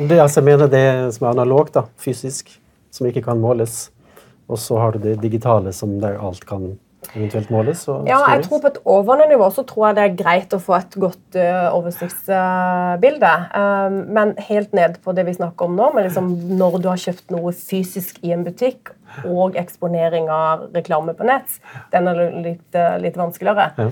Det, 0.00 0.18
altså, 0.18 0.40
jeg 0.40 0.48
mener 0.48 0.70
det 0.70 0.84
som 1.14 1.28
er 1.28 1.36
analogt, 1.36 1.76
da, 1.76 1.84
fysisk, 2.00 2.50
som 2.90 3.06
ikke 3.06 3.22
kan 3.22 3.38
måles. 3.38 3.92
Og 4.50 4.58
så 4.58 4.80
har 4.82 4.96
du 4.96 5.04
det 5.04 5.20
digitale, 5.22 5.72
som 5.72 5.94
der 6.02 6.18
alt 6.18 6.42
kan 6.46 6.72
eventuelt 7.14 7.50
måles. 7.50 7.82
Ja, 8.06 8.20
jeg 8.28 8.44
tror 8.44 8.60
På 8.62 8.70
et 8.70 8.78
overordnet 8.84 9.32
nivå 9.32 9.48
så 9.54 9.64
tror 9.66 9.88
jeg 9.88 9.96
det 9.96 10.04
er 10.04 10.18
greit 10.18 10.54
å 10.54 10.60
få 10.62 10.76
et 10.78 10.96
godt 11.00 11.38
uh, 11.38 11.70
oversiktsbilde. 11.78 13.32
Um, 13.56 13.98
men 14.16 14.34
helt 14.50 14.76
ned 14.76 15.00
på 15.04 15.14
det 15.16 15.26
vi 15.28 15.36
snakker 15.38 15.68
om 15.68 15.78
nå, 15.78 15.90
med 15.96 16.08
liksom 16.08 16.30
når 16.60 16.78
du 16.80 16.90
har 16.92 17.00
kjøpt 17.00 17.32
noe 17.34 17.54
fysisk 17.56 18.20
i 18.26 18.34
en 18.36 18.44
butikk, 18.46 18.92
og 19.26 19.58
eksponering 19.58 20.30
av 20.30 20.68
reklame 20.76 21.16
på 21.18 21.26
nett, 21.26 21.58
den 21.90 22.06
er 22.10 22.22
litt, 22.44 22.68
eh, 22.78 22.94
litt 23.02 23.18
vanskeligere. 23.18 23.72
Ja. 23.80 23.90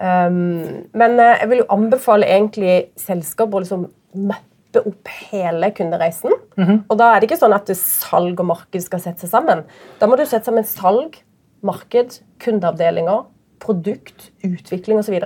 Um, 0.00 0.86
men 0.96 1.18
eh, 1.20 1.40
jeg 1.42 1.50
vil 1.50 1.62
jo 1.62 1.70
anbefale 1.72 2.28
egentlig 2.28 2.76
selskaper 3.00 3.60
å 3.60 3.64
liksom 3.64 3.88
mappe 4.28 4.84
opp 4.86 5.10
hele 5.30 5.72
kundereisen. 5.76 6.36
Og 6.60 6.94
da 7.00 7.10
er 7.10 7.20
det 7.20 7.30
ikke 7.30 7.40
sånn 7.40 7.56
at 7.56 7.72
salg 7.76 8.38
og 8.38 8.50
marked 8.52 8.84
skal 8.84 9.02
sette 9.02 9.24
seg 9.24 9.32
sammen. 9.32 9.64
Da 9.98 10.06
må 10.06 10.18
du 10.18 10.22
sette 10.26 10.46
sammen 10.46 10.68
salg, 10.68 11.18
marked, 11.66 12.20
kundeavdelinger, 12.40 13.26
produkt, 13.60 14.30
utvikling 14.46 14.98
osv. 15.02 15.18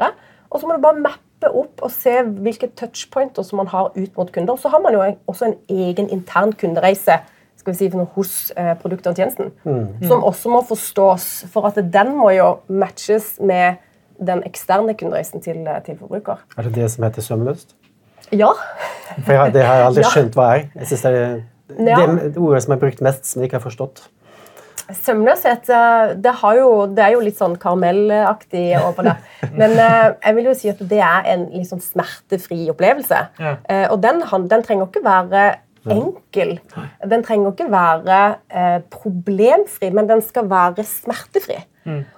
Og 0.51 0.61
så 0.61 0.67
må 0.67 0.77
du 0.77 0.83
bare 0.83 1.01
mappe 1.05 1.51
opp 1.51 1.83
og 1.85 1.91
se 1.93 2.17
hvilke 2.25 2.71
touchpointer 2.79 3.45
som 3.47 3.61
man 3.61 3.69
har 3.73 3.93
ut 3.97 4.17
mot 4.17 4.33
kunder. 4.33 4.57
Så 4.57 4.71
har 4.73 4.81
man 4.83 4.97
jo 4.97 5.05
også 5.31 5.51
en 5.51 5.57
egen 5.71 6.09
intern 6.15 6.53
kundereise 6.59 7.21
skal 7.65 7.73
vi 7.73 7.79
si, 7.79 7.89
hos 8.17 8.33
eh, 8.61 8.75
produktet 8.77 9.07
og 9.13 9.17
tjenesten, 9.17 9.53
som 10.05 10.25
også 10.27 10.51
må 10.53 10.59
forstås. 10.69 11.47
For 11.53 11.65
at 11.71 11.79
den 11.95 12.11
må 12.19 12.29
jo 12.35 12.59
matches 12.69 13.39
med 13.41 13.79
den 14.21 14.43
eksterne 14.45 14.93
kundereisen 15.01 15.41
til, 15.41 15.63
eh, 15.67 15.79
til 15.87 15.97
forbruker. 15.97 16.43
Er 16.59 16.63
det 16.69 16.75
det 16.75 16.91
som 16.93 17.07
heter 17.07 17.25
sømløst? 17.25 17.73
Ja. 18.33 18.51
For 19.25 19.33
jeg, 19.33 19.55
det 19.55 19.65
har 19.65 19.81
jeg 19.81 19.87
aldri 19.87 20.05
skjønt 20.13 20.37
hva 20.37 20.51
er. 20.59 20.67
Jeg 20.75 20.91
synes 20.91 21.07
det 21.07 21.15
er 21.15 21.41
Ja. 21.89 21.97
det 22.07 22.37
ordet 22.37 22.63
som 22.67 22.75
er 22.77 22.83
brukt 22.83 23.01
mest, 23.01 23.25
som 23.27 23.41
jeg 23.41 23.49
ikke 23.49 23.57
har 23.63 23.65
forstått. 23.65 24.03
Søvnløshet 24.93 25.71
eh, 25.73 26.15
det, 26.21 26.33
har 26.43 26.57
jo, 26.59 26.71
det 26.93 27.05
er 27.07 27.15
jo 27.15 27.23
litt 27.25 27.39
sånn 27.41 27.57
karamellaktig 27.61 28.67
over 28.83 29.09
det. 29.09 29.17
Men 29.61 29.77
eh, 29.81 30.09
jeg 30.13 30.39
vil 30.39 30.51
jo 30.51 30.57
si 30.59 30.73
at 30.73 30.83
det 30.91 31.01
er 31.01 31.29
en 31.35 31.47
litt 31.55 31.71
sånn 31.71 31.85
smertefri 31.85 32.67
opplevelse. 32.73 33.21
Ja. 33.41 33.55
Eh, 33.71 33.87
og 33.89 34.01
den, 34.05 34.21
den 34.51 34.67
trenger 34.67 34.91
ikke 34.91 35.05
være 35.05 35.47
enkel. 35.93 36.57
Den 37.05 37.25
trenger 37.25 37.53
ikke 37.53 37.69
være 37.73 38.19
eh, 38.49 38.81
problemfri, 38.93 39.91
men 39.93 40.09
den 40.09 40.23
skal 40.25 40.49
være 40.49 40.85
smertefri. 40.89 41.59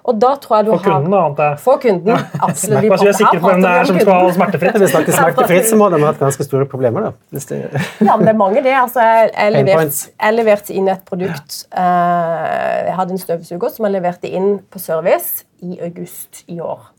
Og 0.07 0.19
da 0.21 0.29
tror 0.41 0.57
jeg 0.57 0.65
du 0.67 0.71
For 0.71 0.83
kunden, 0.85 1.11
da, 1.11 1.21
antar 1.27 1.49
jeg. 1.49 1.59
For 1.59 1.81
kunden, 1.83 2.25
absolutt. 2.47 2.81
Vi 2.85 2.91
vi 2.91 3.09
er 3.11 3.17
sikre 3.17 3.39
på 3.43 3.51
hvem 3.51 3.63
det 3.65 3.71
er 3.71 3.89
som 3.89 3.99
skal 3.99 4.11
ha 4.13 4.33
smertefritt. 4.37 4.77
Hvis 4.77 4.83
det 4.85 4.89
snakker 4.93 5.17
smertefritt, 5.17 5.69
så 5.69 5.79
må 5.79 5.89
de 5.91 5.99
ha 6.01 6.11
hatt 6.11 6.21
ganske 6.21 6.47
store 6.47 6.67
problemer. 6.71 7.09
da. 7.09 7.11
Hvis 7.35 7.49
det, 7.51 7.61
Ja, 7.99 8.15
men 8.15 8.25
det 8.25 8.33
er 8.33 8.39
mange 8.39 8.63
det. 8.63 8.75
Altså, 8.79 9.03
jeg, 9.03 9.53
leverte, 9.57 10.11
jeg 10.23 10.37
leverte 10.37 10.73
inn 10.73 10.91
et 10.91 11.03
produkt 11.07 11.63
eh, 11.71 12.85
Jeg 12.87 12.95
hadde 12.99 13.17
en 13.17 13.23
støvsuger 13.23 13.73
som 13.75 13.89
jeg 13.89 13.97
leverte 13.97 14.31
inn 14.31 14.59
på 14.71 14.79
service 14.79 15.43
i 15.61 15.79
august 15.83 16.43
i 16.47 16.59
år. 16.63 16.93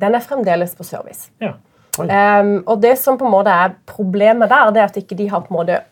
Den 0.00 0.14
er 0.16 0.24
fremdeles 0.24 0.74
på 0.74 0.84
service. 0.88 1.30
Ja. 1.42 1.52
Um, 2.00 2.62
og 2.66 2.78
det 2.80 2.94
som 2.98 3.18
på 3.20 3.26
en 3.28 3.34
måte 3.34 3.52
er 3.52 3.74
problemet 3.86 4.48
der, 4.48 4.70
det 4.72 4.80
er 4.80 4.88
at 4.88 4.96
ikke 4.96 5.18
de 5.18 5.28
har 5.28 5.44
på 5.44 5.52
en 5.52 5.58
måte 5.58 5.82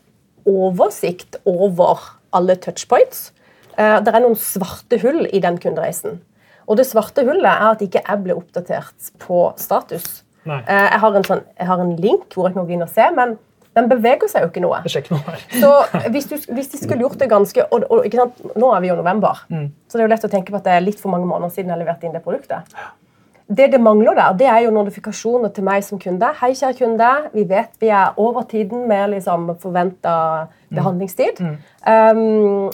oversikt 0.49 1.37
over 1.45 2.17
alle 2.33 2.57
touchpoints. 2.57 3.33
Uh, 3.81 3.99
det 4.05 4.13
er 4.13 4.25
noen 4.25 4.37
svarte 4.39 5.01
hull 5.01 5.25
i 5.31 5.41
den 5.43 5.57
kundereisen. 5.63 6.21
Og 6.69 6.79
det 6.79 6.87
svarte 6.87 7.25
hullet 7.27 7.49
er 7.49 7.71
at 7.73 7.85
ikke 7.85 8.03
jeg 8.05 8.25
ble 8.25 8.37
oppdatert 8.37 9.13
på 9.23 9.47
status. 9.61 10.21
Uh, 10.45 10.61
jeg, 10.69 11.01
har 11.03 11.17
en 11.17 11.27
sånn, 11.27 11.47
jeg 11.57 11.71
har 11.71 11.83
en 11.83 11.95
link 12.01 12.35
hvor 12.35 12.49
jeg 12.49 12.57
kan 12.59 12.69
gå 12.69 12.77
inn 12.77 12.85
og 12.87 12.93
se, 12.93 13.09
men 13.17 13.39
den 13.79 13.87
beveger 13.91 14.31
seg 14.31 14.45
jo 14.45 14.51
ikke 14.51 14.63
noe. 14.65 14.81
Noe. 15.15 15.35
Så 15.63 15.73
hvis, 16.11 16.27
du, 16.31 16.37
hvis 16.57 16.73
de 16.73 16.81
skulle 16.81 17.05
gjort 17.05 17.21
det 17.21 17.31
ganske 17.31 17.67
og, 17.71 17.87
og? 17.87 18.17
Nå 18.59 18.73
er 18.75 18.83
vi 18.83 18.91
jo 18.91 18.97
november, 18.99 19.45
november, 19.49 19.77
så 19.87 19.97
det 19.97 20.03
er 20.03 20.09
jo 20.09 20.15
lett 20.15 20.27
å 20.27 20.33
tenke 20.33 20.55
på 20.55 20.59
at 20.59 20.67
det 20.67 20.75
er 20.75 20.83
litt 20.85 21.03
for 21.03 21.13
mange 21.15 21.29
måneder 21.31 21.55
siden 21.55 21.71
jeg 21.73 21.83
leverte 21.85 22.09
inn 22.09 22.17
det 22.17 22.25
produktet. 22.25 22.75
Det 23.57 23.73
det 23.73 23.81
mangler 23.83 24.15
der, 24.15 24.37
det 24.39 24.47
er 24.47 24.63
jo 24.65 24.71
notifikasjoner 24.71 25.51
til 25.55 25.65
meg 25.67 25.83
som 25.83 25.99
kunde. 25.99 26.29
Hei, 26.41 26.53
kjære 26.55 26.77
kunde. 26.79 27.11
Vi 27.35 27.45
vet 27.51 27.71
vi 27.83 27.89
er 27.91 28.15
over 28.17 28.43
tiden 28.51 28.87
med 28.89 29.09
liksom 29.17 29.51
forventa 29.63 30.47
behandlingstid. 30.71 31.41
Mm. 31.43 31.57
Um, 31.91 32.71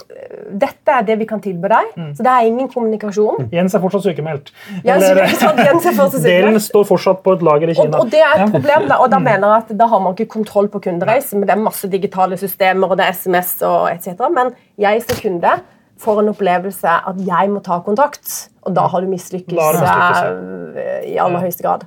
dette 0.60 0.92
er 0.92 1.06
det 1.08 1.16
vi 1.18 1.28
kan 1.28 1.40
tilby 1.40 1.70
deg. 1.72 1.94
Mm. 1.96 2.10
Så 2.16 2.26
det 2.26 2.32
er 2.32 2.48
ingen 2.50 2.68
kommunikasjon. 2.68 3.48
Jens 3.54 3.76
er 3.76 3.80
fortsatt 3.80 4.04
sykemeldt. 4.04 4.52
Jens, 4.84 5.06
Eller, 5.08 5.22
Jens 5.64 5.86
er 5.86 5.96
fortsatt 5.96 6.26
Delen 6.28 6.60
står 6.60 6.84
fortsatt 6.90 7.22
på 7.24 7.36
et 7.38 7.46
lager 7.46 7.72
i 7.72 7.78
Kina. 7.78 7.96
Og, 7.96 8.04
og 8.04 8.12
det 8.12 8.20
er 8.20 8.44
et 8.44 8.52
problem. 8.52 8.90
Da, 8.90 9.00
og 9.00 9.08
da 9.14 9.22
mm. 9.22 9.28
mener 9.30 9.54
jeg 9.54 9.64
at 9.64 9.72
da 9.80 9.88
har 9.94 10.04
man 10.04 10.18
ikke 10.18 10.28
kontroll 10.36 10.68
på 10.68 10.82
kundereisen. 10.88 11.40
Men 11.40 11.48
det 11.48 11.56
er 11.56 11.64
masse 11.64 11.88
digitale 11.92 12.36
systemer, 12.40 12.92
og 12.92 13.00
det 13.00 13.08
er 13.08 13.16
SMS 13.16 13.56
og 13.64 13.88
etc. 13.94 14.28
Men 14.28 14.52
jeg 14.76 15.06
som 15.08 15.24
kunde 15.24 15.56
får 16.00 16.22
en 16.22 16.32
opplevelse 16.32 16.94
at 17.10 17.20
jeg 17.24 17.50
må 17.52 17.62
ta 17.64 17.80
kontakt. 17.84 18.32
Og 18.66 18.74
da 18.76 18.86
har 18.90 19.02
du 19.02 19.10
mislykkes 19.10 19.80
eh, 19.80 21.12
i 21.12 21.18
aller 21.22 21.44
høyeste 21.44 21.64
grad. 21.66 21.86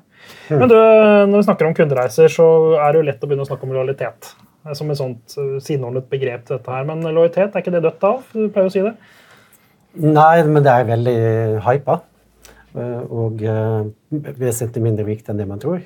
Men 0.49 0.69
du, 0.69 0.75
Når 0.75 1.35
vi 1.35 1.45
snakker 1.47 1.69
om 1.69 1.75
kundereiser, 1.77 2.31
så 2.31 2.47
er 2.79 2.93
det 2.93 3.01
jo 3.01 3.07
lett 3.07 3.23
å 3.23 3.29
begynne 3.29 3.45
å 3.45 3.49
snakke 3.49 3.67
om 3.67 3.75
lojalitet. 3.75 4.33
Som 4.77 4.91
et 4.91 4.99
sånt 4.99 5.37
eh, 5.39 5.57
sideordnet 5.63 6.09
begrep 6.11 6.47
til 6.47 6.57
dette 6.57 6.73
her. 6.73 6.87
Men 6.89 7.05
lojalitet, 7.05 7.53
er 7.53 7.63
ikke 7.63 7.75
det 7.75 7.85
dødt 7.85 8.07
av? 8.09 8.23
Du 8.33 8.47
pleier 8.47 8.71
å 8.71 8.73
si 8.73 8.85
det? 8.85 8.95
Nei, 9.99 10.33
men 10.45 10.65
det 10.65 10.73
er 10.73 10.89
veldig 10.89 11.19
hypa. 11.65 12.01
Eh, 12.77 12.99
og 13.09 13.45
vesentlig 14.39 14.85
mindre 14.85 15.07
viktig 15.07 15.33
enn 15.33 15.41
det 15.41 15.49
man 15.49 15.61
tror. 15.61 15.81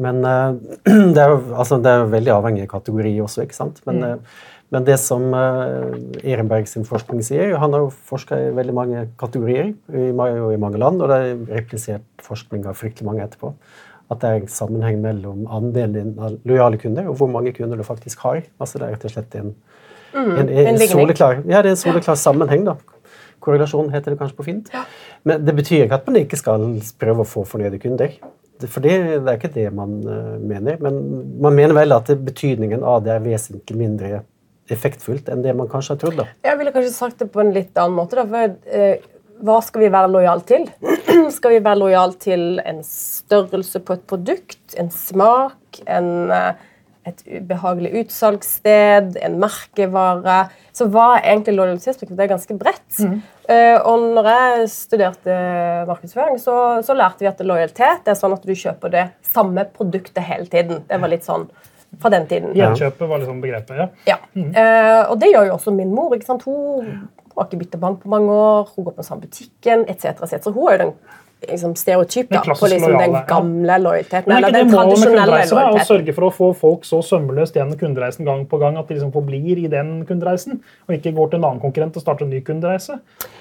Men 0.00 0.24
det 1.14 1.22
er 1.22 1.30
jo 1.30 1.38
altså, 1.54 1.78
det 1.82 1.92
er 1.92 2.10
veldig 2.10 2.34
avhengig 2.34 2.66
av 2.66 2.74
kategori 2.78 3.14
også, 3.26 3.46
ikke 3.46 3.58
sant. 3.58 3.82
Men 3.88 4.02
mm. 4.02 4.26
Men 4.72 4.86
det 4.86 4.96
som 5.02 5.26
uh, 5.36 5.92
Ehrenberg 6.24 6.66
sin 6.66 6.86
forskning 6.88 7.20
sier 7.22 7.52
Han 7.60 7.74
har 7.76 7.84
jo 7.84 7.90
forska 8.08 8.38
i 8.46 8.52
veldig 8.56 8.74
mange 8.74 9.02
kategorier 9.20 9.72
i, 9.92 10.06
i 10.08 10.60
mange 10.60 10.80
land, 10.80 11.02
og 11.02 11.10
det 11.10 11.18
er 11.20 11.42
replisert 11.60 12.06
forskning 12.24 12.64
av 12.66 12.78
fryktelig 12.78 13.06
mange 13.06 13.26
etterpå. 13.26 13.52
At 14.12 14.20
det 14.22 14.30
er 14.30 14.42
en 14.42 14.50
sammenheng 14.52 15.00
mellom 15.04 15.46
andelen 15.52 16.14
av 16.20 16.38
lojale 16.48 16.80
kunder 16.80 17.08
og 17.08 17.18
hvor 17.20 17.30
mange 17.30 17.54
kunder 17.56 17.80
du 17.80 17.86
faktisk 17.86 18.24
har. 18.26 18.42
Altså 18.58 18.80
Det 18.80 18.88
er 18.88 18.96
rett 18.96 19.06
og 19.08 19.14
slett 19.14 19.38
en, 19.40 19.54
mm, 20.14 20.34
en, 20.34 20.48
en, 20.48 20.72
en 20.74 20.84
soleklar, 20.90 21.40
ja, 21.44 21.62
det 21.64 21.72
er 21.72 21.76
en 21.76 21.84
soleklar 21.84 22.20
sammenheng. 22.20 22.66
da. 22.68 22.76
Korrelasjon 23.44 23.90
heter 23.92 24.14
det 24.14 24.20
kanskje 24.20 24.38
på 24.38 24.48
fint. 24.48 24.70
Ja. 24.72 24.84
Men 25.24 25.44
det 25.44 25.56
betyr 25.56 25.84
ikke 25.84 26.00
at 26.00 26.08
man 26.08 26.20
ikke 26.20 26.40
skal 26.40 26.66
prøve 27.00 27.24
å 27.24 27.28
få 27.28 27.44
fornøyde 27.48 27.80
kunder. 27.82 28.12
For 28.64 28.84
det, 28.84 28.94
det 29.24 29.30
er 29.30 29.38
ikke 29.38 29.52
det 29.54 29.66
man 29.74 29.96
uh, 30.06 30.36
mener. 30.40 30.78
Men 30.84 31.00
man 31.42 31.56
mener 31.56 31.76
vel 31.76 31.96
at 31.96 32.12
betydningen 32.24 32.84
av 32.86 33.02
det 33.04 33.16
er 33.16 33.24
vesentlig 33.24 33.76
mindre 33.76 34.22
effektfullt 34.72 35.28
enn 35.28 35.42
det 35.44 35.54
man 35.56 35.68
kanskje 35.70 35.94
har 35.94 36.02
trodd. 36.02 36.20
da. 36.22 36.28
Jeg 36.46 36.60
ville 36.60 36.72
kanskje 36.74 36.94
sagt 36.94 37.22
det 37.22 37.30
på 37.32 37.42
en 37.42 37.52
litt 37.54 37.76
annen 37.76 37.98
måte. 37.98 38.20
Da, 38.20 38.26
for 38.28 38.78
eh, 38.78 39.10
Hva 39.44 39.58
skal 39.66 39.84
vi 39.84 39.90
være 39.92 40.12
lojal 40.12 40.44
til? 40.48 40.68
skal 41.36 41.56
vi 41.56 41.64
være 41.64 41.82
lojal 41.82 42.14
til 42.22 42.62
en 42.64 42.84
størrelse 42.86 43.82
på 43.84 43.98
et 43.98 44.06
produkt, 44.08 44.62
en 44.80 44.88
smak, 44.94 45.82
en, 45.90 46.30
eh, 46.32 46.70
et 47.10 47.20
behagelig 47.50 47.92
utsalgssted, 48.04 49.18
en 49.20 49.40
merkevare? 49.42 50.46
Så 50.74 50.88
hva 50.88 51.18
er 51.18 51.34
egentlig 51.34 51.58
lojalitetsbegrepet? 51.58 52.16
Det 52.18 52.24
er 52.24 52.32
ganske 52.32 52.58
bredt. 52.58 52.98
Mm. 53.04 53.20
Uh, 53.44 53.76
og 53.84 54.06
når 54.16 54.26
jeg 54.30 54.68
studerte 54.72 55.34
markedsføring, 55.86 56.38
så, 56.40 56.54
så, 56.80 56.96
lærte 56.96 57.20
vi 57.20 57.28
at 57.28 57.42
lojalitet 57.44 58.08
er 58.08 58.16
sånn 58.16 58.32
at 58.32 58.46
du 58.48 58.54
kjøper 58.56 58.94
det 58.94 59.04
samme 59.28 59.66
produktet 59.76 60.24
hele 60.24 60.48
tiden. 60.48 60.80
Det 60.88 60.98
var 61.02 61.12
litt 61.12 61.28
sånn 61.28 61.44
fra 62.00 62.12
den 62.14 62.28
tiden. 62.30 62.54
Gjenkjøpet 62.56 63.10
var 63.10 63.22
liksom 63.22 63.42
begrepet, 63.42 63.76
ja. 63.80 63.88
ja. 64.08 64.20
Mm. 64.34 64.52
Uh, 64.54 65.02
og 65.10 65.18
det 65.20 65.32
gjør 65.32 65.50
jo 65.50 65.58
også 65.58 65.74
min 65.74 65.92
mor. 65.94 66.14
ikke 66.14 66.28
sant? 66.28 66.46
Hun 66.46 66.88
har 67.36 67.48
ikke 67.48 67.64
byttet 67.64 67.80
bank 67.82 68.02
på 68.02 68.08
mange 68.12 68.32
år, 68.32 68.72
hun 68.76 68.84
går 68.84 68.96
på 68.96 69.02
den 69.02 69.10
samme 69.10 69.26
butikken 69.26 69.84
etc. 69.88 70.24
Et 70.32 70.50
hun 70.50 70.68
er 70.68 70.76
jo 70.76 70.82
den 70.84 70.96
liksom, 71.50 71.74
stereotyp 71.76 72.30
da, 72.30 72.42
på 72.60 72.68
liksom, 72.70 72.92
den 72.98 73.16
gamle 73.28 73.78
lojaliteten. 73.78 74.28
Men 74.28 74.36
eller 74.36 74.52
den 74.52 74.68
det 74.68 74.76
målet 74.76 75.00
med 75.00 75.16
kundereiser 75.16 75.70
å 75.70 75.86
sørge 75.88 76.14
for 76.16 76.28
å 76.28 76.30
få 76.34 76.50
folk 76.58 76.86
så 76.88 77.00
sømløst 77.04 77.58
gjennom 77.58 77.78
kundereisen 77.80 78.28
gang 78.28 78.44
på 78.50 78.60
gang 78.62 78.78
at 78.80 78.88
de 78.88 78.98
liksom 78.98 79.12
forblir 79.14 79.60
i 79.64 79.66
den 79.72 79.96
kundereisen, 80.08 80.60
og 80.86 80.96
ikke 80.96 81.14
går 81.16 81.32
til 81.32 81.42
en 81.42 81.48
annen 81.50 81.64
konkurrent 81.64 81.98
og 81.98 82.04
starter 82.04 82.26
en 82.26 82.32
ny 82.34 82.40
kundereise? 82.46 83.00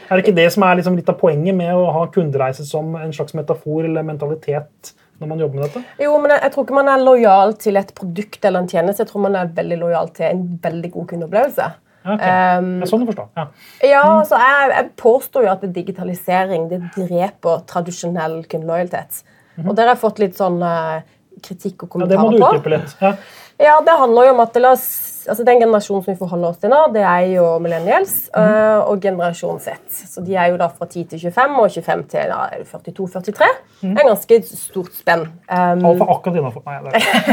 Er 0.09 0.17
det 0.19 0.25
ikke 0.25 0.37
det 0.41 0.49
som 0.55 0.65
er 0.67 0.79
liksom 0.79 0.97
litt 0.99 1.09
av 1.11 1.19
poenget 1.21 1.57
med 1.57 1.71
å 1.75 1.87
ha 1.95 2.03
kundereise 2.13 2.65
som 2.67 2.95
en 2.99 3.15
slags 3.15 3.37
metafor 3.37 3.87
eller 3.87 4.05
mentalitet? 4.07 4.93
Når 5.23 5.31
man 5.31 5.43
jobber 5.43 5.61
med 5.61 5.69
dette? 5.69 5.83
Jo, 6.03 6.17
men 6.21 6.33
jeg, 6.35 6.41
jeg, 6.43 6.53
tror 6.53 6.67
ikke 6.67 6.75
man 6.77 6.91
er 6.91 7.05
lojal 7.05 7.55
til 7.63 7.79
et 7.79 7.93
produkt 7.97 8.49
eller 8.49 8.63
en 8.63 8.69
tjeneste. 8.69 9.05
Jeg 9.05 9.11
tror 9.11 9.23
man 9.25 9.39
er 9.39 9.55
veldig 9.55 9.79
lojal 9.81 10.11
til 10.17 10.27
en 10.29 10.43
veldig 10.63 10.91
god 10.97 11.07
kundeopplevelse. 11.13 11.69
Okay. 12.03 12.59
Um, 12.59 12.69
det 12.81 12.87
er 12.87 12.91
sånn 12.91 13.05
å 13.05 13.07
forstå. 13.07 13.25
Ja, 13.39 13.45
ja 13.87 14.03
mm. 14.03 14.17
altså 14.17 14.39
jeg, 14.41 14.71
jeg, 14.73 14.87
påstår 14.99 15.45
jo 15.45 15.51
at 15.53 15.63
digitalisering 15.77 16.65
det 16.71 16.81
dreper 16.97 17.63
tradisjonell 17.69 18.41
kundelojalitet. 18.51 19.23
Mm 19.23 19.63
-hmm. 19.63 19.69
Og 19.69 19.75
der 19.75 19.83
har 19.83 19.95
jeg 19.95 20.03
fått 20.03 20.19
litt 20.19 20.35
sånn 20.37 20.59
uh, 20.61 20.99
kritikk 21.41 21.83
og 21.83 21.89
kommentarer 21.89 22.19
på. 22.19 22.25
Ja, 22.25 22.29
Det 22.29 22.39
må 22.39 22.51
du 22.51 22.57
utdype 22.57 22.69
litt. 22.75 22.95
Ja. 22.99 23.15
ja, 23.57 23.81
det 23.81 23.97
handler 23.99 24.25
jo 24.25 24.33
om 24.35 24.39
at 24.39 24.55
la 24.59 24.71
oss 24.71 25.12
altså 25.29 25.43
Den 25.47 25.61
generasjonen 25.61 26.03
som 26.03 26.13
vi 26.13 26.19
forholder 26.19 26.49
oss 26.49 26.59
til 26.61 26.71
nå, 26.73 26.79
det 26.95 27.03
er 27.05 27.27
jo 27.33 27.45
millennials 27.63 28.15
mm. 28.33 28.41
uh, 28.41 28.89
og 28.89 29.01
generasjon 29.03 29.61
Z. 29.63 29.77
Så 30.13 30.23
De 30.25 30.35
er 30.35 30.51
jo 30.51 30.59
da 30.61 30.69
fra 30.71 30.87
10 30.89 31.05
til 31.13 31.23
25 31.23 31.61
og 31.61 31.71
25 31.71 32.03
til 32.11 32.33
ja, 32.33 32.41
42-43. 32.71 33.49
Mm. 33.83 33.93
Det 33.93 33.93
er 33.93 34.03
en 34.03 34.11
ganske 34.11 34.39
stort 34.49 34.93
spenn. 34.97 35.27
Um, 35.47 35.85
Alfa 35.91 36.09
akkurat 36.17 36.41
innafor. 36.41 36.65
Nei, 36.67 36.77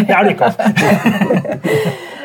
det 0.07 0.14
er 0.16 0.29
det 0.29 0.37
ikke. 0.37 0.50
uh, 0.50 0.70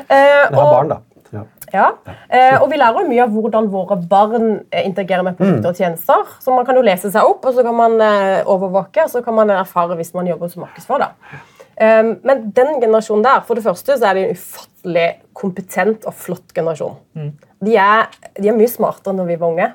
det 0.09 0.21
er 0.21 0.55
barn, 0.75 0.93
da. 0.93 1.01
Ja. 1.35 1.41
ja. 1.73 1.87
Uh, 2.05 2.61
og 2.61 2.69
vi 2.71 2.79
lærer 2.79 3.01
jo 3.01 3.09
mye 3.09 3.25
av 3.25 3.33
hvordan 3.33 3.71
våre 3.73 3.97
barn 4.11 4.47
interagerer 4.83 5.25
med 5.25 5.39
produkter 5.39 5.71
og 5.71 5.81
tjenester. 5.81 6.37
Så 6.43 6.53
man 6.55 6.67
kan 6.67 6.77
jo 6.77 6.85
lese 6.85 7.11
seg 7.11 7.25
opp, 7.25 7.45
og 7.45 7.57
så 7.57 7.65
kan 7.65 7.75
man 7.79 7.99
overvåke, 8.45 9.07
og 9.07 9.11
så 9.11 9.23
kan 9.25 9.37
man 9.37 9.53
erfare 9.55 9.97
hvis 9.99 10.13
man 10.17 10.29
jobber 10.29 10.51
som 10.51 10.67
markedsfører. 10.67 11.13
Um, 11.33 11.54
men 11.75 12.45
den 12.55 12.77
generasjonen 12.79 13.25
der, 13.25 13.41
for 13.43 13.57
det 13.57 13.65
første 13.65 13.97
så 13.99 14.07
er 14.07 14.15
det 14.15 14.21
en 14.23 14.37
ufattelig 14.37 15.07
kompetent 15.35 16.05
og 16.07 16.15
flott 16.15 16.53
generasjon. 16.55 16.95
Mm. 17.17 17.31
De, 17.65 17.75
er, 17.75 18.07
de, 18.37 18.47
er, 18.47 18.57
mye 18.57 18.71
smartere 18.71 19.13
enn 19.13 19.21
da 19.21 19.27
vi 19.27 19.37
var 19.41 19.53
unge. 19.53 19.69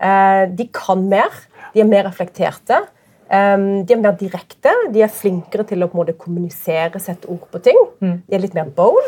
Uh, 0.00 0.44
de 0.56 0.66
kan 0.74 1.04
mer. 1.10 1.32
De 1.74 1.82
er 1.82 1.88
mer 1.88 2.06
reflekterte. 2.08 2.80
Um, 3.28 3.84
de 3.86 3.96
er 3.96 4.02
mer 4.02 4.16
direkte. 4.20 4.72
De 4.94 5.02
er 5.04 5.12
flinkere 5.12 5.66
til 5.68 5.84
å 5.84 5.88
på 5.90 5.98
en 5.98 6.02
måte 6.04 6.16
kommunisere, 6.20 7.00
sette 7.02 7.30
ord 7.32 7.46
på 7.52 7.62
ting. 7.64 7.80
Mm. 8.00 8.20
De 8.28 8.36
er 8.36 8.44
litt 8.44 8.56
mer 8.56 8.70
bold. 8.74 9.02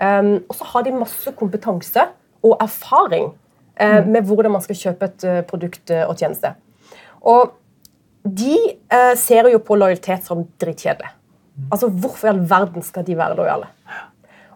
Og 0.00 0.54
så 0.56 0.64
har 0.70 0.84
de 0.86 0.96
masse 0.96 1.28
kompetanse 1.36 2.06
og 2.40 2.54
erfaring 2.64 3.26
uh, 3.28 3.98
mm. 4.00 4.12
med 4.14 4.28
hvordan 4.28 4.56
man 4.56 4.64
skal 4.64 4.78
kjøpe 4.80 5.10
et 5.10 5.26
uh, 5.28 5.40
produkt 5.48 5.92
og 6.06 6.14
tjeneste. 6.16 6.54
Og 7.28 7.56
de 8.24 8.56
ser 9.16 9.46
jo 9.48 9.62
på 9.64 9.78
lojalitet 9.80 10.26
som 10.28 10.42
drittkjedelig. 10.60 11.08
Altså, 11.70 11.88
Hvorfor 11.88 12.28
i 12.28 12.32
all 12.32 12.44
verden 12.50 12.82
skal 12.82 13.06
de 13.06 13.16
være 13.18 13.36
lojale? 13.36 13.68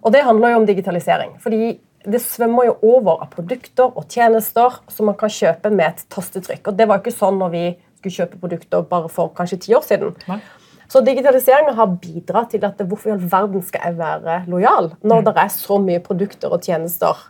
Og 0.03 0.13
Det 0.13 0.25
handler 0.25 0.49
jo 0.49 0.57
om 0.63 0.67
digitalisering. 0.67 1.37
fordi 1.41 1.81
det 2.05 2.21
svømmer 2.21 2.67
jo 2.69 2.75
over 2.83 3.23
av 3.23 3.31
produkter 3.33 3.89
og 3.89 4.05
tjenester 4.13 4.81
som 4.93 5.07
man 5.09 5.17
kan 5.17 5.33
kjøpe 5.33 5.71
med 5.73 5.87
et 5.87 6.05
tastetrykk. 6.13 6.69
Og 6.69 6.77
Det 6.77 6.89
var 6.89 6.99
jo 6.99 7.05
ikke 7.05 7.17
sånn 7.17 7.39
når 7.41 7.51
vi 7.55 7.65
skulle 7.97 8.19
kjøpe 8.19 8.41
produkter 8.41 8.85
bare 8.91 9.09
for 9.09 9.33
kanskje 9.37 9.61
ti 9.65 9.75
år 9.75 9.85
siden. 9.87 10.13
Nei. 10.29 10.41
Så 10.89 11.01
digitaliseringa 11.01 11.73
har 11.79 11.95
bidratt 11.97 12.53
til 12.53 12.65
at 12.67 12.83
hvorfor 12.85 13.09
i 13.09 13.15
all 13.15 13.25
verden 13.33 13.63
skal 13.65 13.89
jeg 13.89 13.97
være 13.99 14.43
lojal 14.53 14.93
når 15.03 15.23
mm. 15.23 15.25
det 15.25 15.35
er 15.41 15.55
så 15.55 15.79
mye 15.81 16.03
produkter 16.05 16.53
og 16.53 16.61
tjenester 16.63 17.23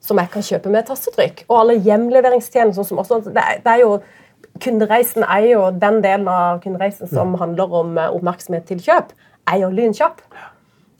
som 0.00 0.20
jeg 0.22 0.30
kan 0.32 0.46
kjøpe 0.46 0.70
med 0.70 0.84
et 0.84 0.92
tastetrykk? 0.92 1.44
Og 1.48 1.58
alle 1.58 1.80
hjemleveringstjenester 1.82 2.86
som 2.86 3.02
også 3.02 3.20
det 3.26 3.42
er, 3.42 3.58
det 3.64 3.74
er 3.74 3.82
jo 3.82 3.98
kundereisen 4.62 5.24
er 5.26 5.46
jo 5.50 5.64
den 5.82 6.00
delen 6.04 6.28
av 6.30 6.60
kundereisen 6.64 7.10
som 7.10 7.34
handler 7.40 7.74
om 7.80 7.98
eh, 7.98 8.12
oppmerksomhet 8.14 8.68
til 8.68 8.82
kjøp, 8.84 9.14
er 9.50 9.62
jo 9.62 9.70
lynkjapp. 9.74 10.20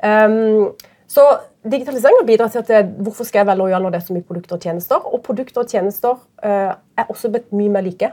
Um, 0.01 0.73
så 1.11 1.27
digitalisering 1.67 2.23
bidrar 2.27 2.49
til 2.53 2.63
at 2.63 2.71
det, 2.71 2.81
hvorfor 3.05 3.27
skal 3.29 3.43
jeg 3.43 3.51
være 3.51 3.61
lojal 3.61 3.85
når 3.85 3.95
det 3.95 4.01
er 4.01 4.07
så 4.07 4.17
mye 4.17 4.27
produkter 4.27 4.57
og 4.57 4.65
tjenester? 4.65 5.07
Og 5.07 5.23
produkter 5.27 5.65
og 5.65 5.73
tjenester 5.73 6.17
uh, 6.17 6.73
er 6.99 7.09
også 7.09 7.33
blitt 7.33 7.51
mye 7.53 7.73
mer 7.73 7.85
like. 7.85 8.13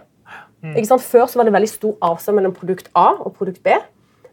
Mm. 0.66 0.74
Før 1.00 1.30
var 1.38 1.48
det 1.48 1.54
veldig 1.54 1.70
stor 1.70 1.94
avstand 2.02 2.40
mellom 2.40 2.56
produkt 2.56 2.90
A 2.98 3.12
og 3.22 3.36
produkt 3.38 3.62
B. 3.64 3.78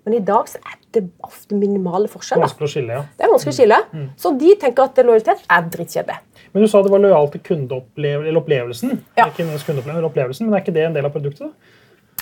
Men 0.05 0.19
i 0.19 0.21
dag 0.25 0.49
så 0.49 0.59
er 0.61 0.79
det 0.97 1.07
ofte 1.25 1.57
minimale 1.57 2.09
forskjeller. 2.13 2.45
Vanskelig 2.45 2.69
å 2.69 2.73
skille, 2.75 2.97
ja. 2.99 3.05
Det 3.17 3.25
er 3.25 3.33
vanskelig 3.33 3.55
å 3.55 3.59
skille. 3.59 3.79
Mm. 3.93 4.09
Så 4.21 4.33
de 4.41 4.57
tenker 4.61 4.85
at 4.85 5.01
lojalitet 5.01 5.47
er 5.49 5.71
drittkjedelig. 5.77 6.19
Men 6.55 6.63
du 6.63 6.71
sa 6.71 6.83
det 6.87 6.93
var 6.93 7.03
lojal 7.03 7.31
til 7.33 7.41
kundeopplevelsen. 7.49 8.99
Ja. 9.19 9.27
Ikke 9.27 9.47
opplevelsen, 10.07 10.47
Men 10.47 10.55
er 10.55 10.63
ikke 10.63 10.75
det 10.75 10.85
en 10.87 10.95
del 10.95 11.09
av 11.09 11.11
produktet? 11.15 11.51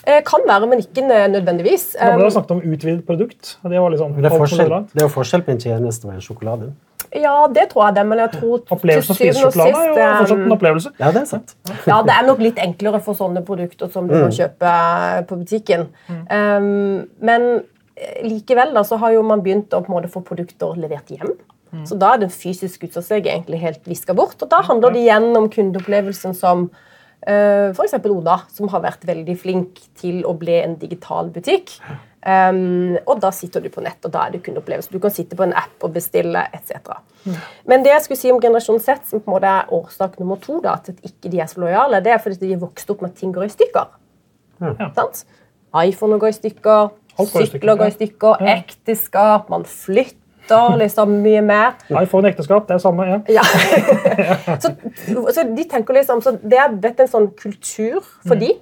Eh, 0.02 0.22
kan 0.26 0.42
være, 0.48 0.66
men 0.66 0.80
ikke 0.82 1.04
nødvendigvis. 1.06 1.92
Nå 2.00 2.14
ble 2.16 2.24
det 2.24 2.32
snakket 2.34 2.54
om 2.56 2.62
utvidet 2.64 3.04
produkt. 3.06 3.58
Det, 3.62 3.82
liksom 3.92 4.16
det, 4.16 4.24
er 4.24 4.38
forskjell, 4.40 4.72
det 4.88 5.02
er 5.02 5.06
jo 5.06 5.12
forskjell 5.12 5.44
på 5.46 5.52
en 5.52 5.60
tjeneste 5.62 6.08
og 6.08 6.16
en 6.16 6.24
sjokolade. 6.24 6.72
Ja, 7.12 7.34
det 7.52 7.66
tror 7.70 7.84
jeg 7.86 7.96
det, 7.98 8.06
men 8.08 8.22
jeg 8.22 8.32
tror 8.38 8.62
Opplevelsen 8.72 9.12
å 9.12 9.16
spise 9.18 9.36
sjokolade 9.36 9.82
er 9.84 10.00
jo 10.00 10.14
fortsatt 10.22 10.44
en 10.46 10.54
opplevelse. 10.56 10.92
Ja, 10.96 11.10
det 11.12 11.20
er 11.22 11.28
sant. 11.28 11.54
Ja, 11.84 12.00
det 12.06 12.14
er 12.16 12.24
nok 12.24 12.40
litt 12.40 12.58
enklere 12.62 13.02
for 13.04 13.18
sånne 13.18 13.44
produkter 13.44 13.90
som 13.92 14.08
du 14.08 14.16
mm. 14.16 14.22
kan 14.24 14.36
kjøpe 14.38 14.72
på 15.28 15.38
butikken. 15.42 15.86
Mm. 16.08 16.24
Um, 16.32 17.02
men 17.20 17.46
likevel 18.24 18.72
da, 18.74 18.82
så 18.88 18.96
har 19.02 19.12
jo 19.12 19.22
man 19.28 19.44
begynt 19.44 19.76
å 19.76 19.82
på 19.84 19.92
en 19.92 19.98
måte 19.98 20.10
få 20.12 20.24
produkter 20.24 20.78
levert 20.80 21.12
hjem. 21.12 21.36
Mm. 21.72 21.85
Så 21.88 21.96
da 22.00 22.14
er 22.14 22.24
den 22.24 22.32
fysiske 22.32 22.88
utsatsen 22.88 23.22
egentlig 23.22 23.61
helt 23.62 23.87
viska 23.88 24.14
bort. 24.16 24.38
Og 24.44 24.50
da 24.52 24.61
handler 24.66 24.94
det 24.94 25.04
igjen 25.06 25.30
om 25.38 25.50
kundeopplevelsen 25.52 26.37
som 26.38 26.70
Uh, 27.22 27.70
F.eks. 27.70 27.92
Oda, 28.11 28.40
som 28.50 28.66
har 28.72 28.80
vært 28.82 29.04
veldig 29.06 29.35
flink 29.38 29.76
til 29.94 30.24
å 30.26 30.32
bli 30.35 30.56
en 30.58 30.72
digital 30.80 31.28
butikk. 31.30 31.76
Um, 32.22 32.96
og 33.02 33.20
da 33.22 33.32
sitter 33.35 33.62
du 33.62 33.68
på 33.70 33.82
nett, 33.82 33.98
og 34.06 34.11
da 34.14 34.24
er 34.26 34.35
det 34.35 34.40
kundeopplevelse. 34.46 34.90
Du 34.90 34.98
kan 35.02 35.14
sitte 35.14 35.38
på 35.38 35.44
en 35.46 35.54
app 35.58 35.87
og 35.87 35.94
bestille 35.94 36.42
etc. 36.54 36.96
Mm. 37.22 37.37
Men 37.70 37.87
det 37.87 37.92
jeg 37.94 38.04
skulle 38.06 38.20
si 38.20 38.32
om 38.35 38.40
generasjon 38.42 38.82
Z, 38.82 39.06
som 39.11 39.22
på 39.22 39.30
en 39.30 39.37
måte 39.37 39.50
er 39.50 39.70
årsak 39.74 40.18
nummer 40.22 40.40
to 40.42 40.58
da, 40.64 40.76
til 40.82 40.96
at 40.96 41.12
ikke 41.12 41.30
de 41.30 41.42
er 41.42 41.50
så 41.50 41.62
lojale, 41.62 42.02
det 42.02 42.14
er 42.14 42.22
fordi 42.22 42.40
de 42.42 42.56
har 42.56 42.62
vokst 42.62 42.90
opp 42.90 43.02
med 43.02 43.14
at 43.14 43.22
ting 43.22 43.35
går 43.35 43.46
i 43.46 43.54
stykker. 43.54 43.94
Ja. 44.62 45.06
iPhone 45.82 46.18
går 46.22 46.30
i 46.30 46.38
stykker, 46.40 46.90
sykler 47.22 47.78
går 47.78 47.90
i 47.90 47.96
stykker, 47.96 48.42
ja. 48.42 48.58
ekteskap, 48.58 49.50
man 49.50 49.66
flytter 49.66 50.21
liksom 50.81 51.14
mye 51.22 51.40
mer. 51.44 51.76
Nei, 51.92 52.05
for 52.11 52.22
en 52.22 52.31
ekteskap, 52.33 52.66
det 52.68 52.76
er 52.76 52.83
samme, 52.83 53.07
ja. 53.09 53.20
ja. 53.31 53.44
så, 54.62 54.72
så, 55.31 55.46
de 55.48 55.64
tenker 55.70 55.94
liksom, 55.94 56.22
så 56.24 56.35
Det 56.42 56.59
er 56.59 56.74
blitt 56.74 57.00
en 57.00 57.11
sånn 57.11 57.31
kultur 57.38 58.00
for 58.02 58.37
mm. 58.37 58.42
de 58.42 58.52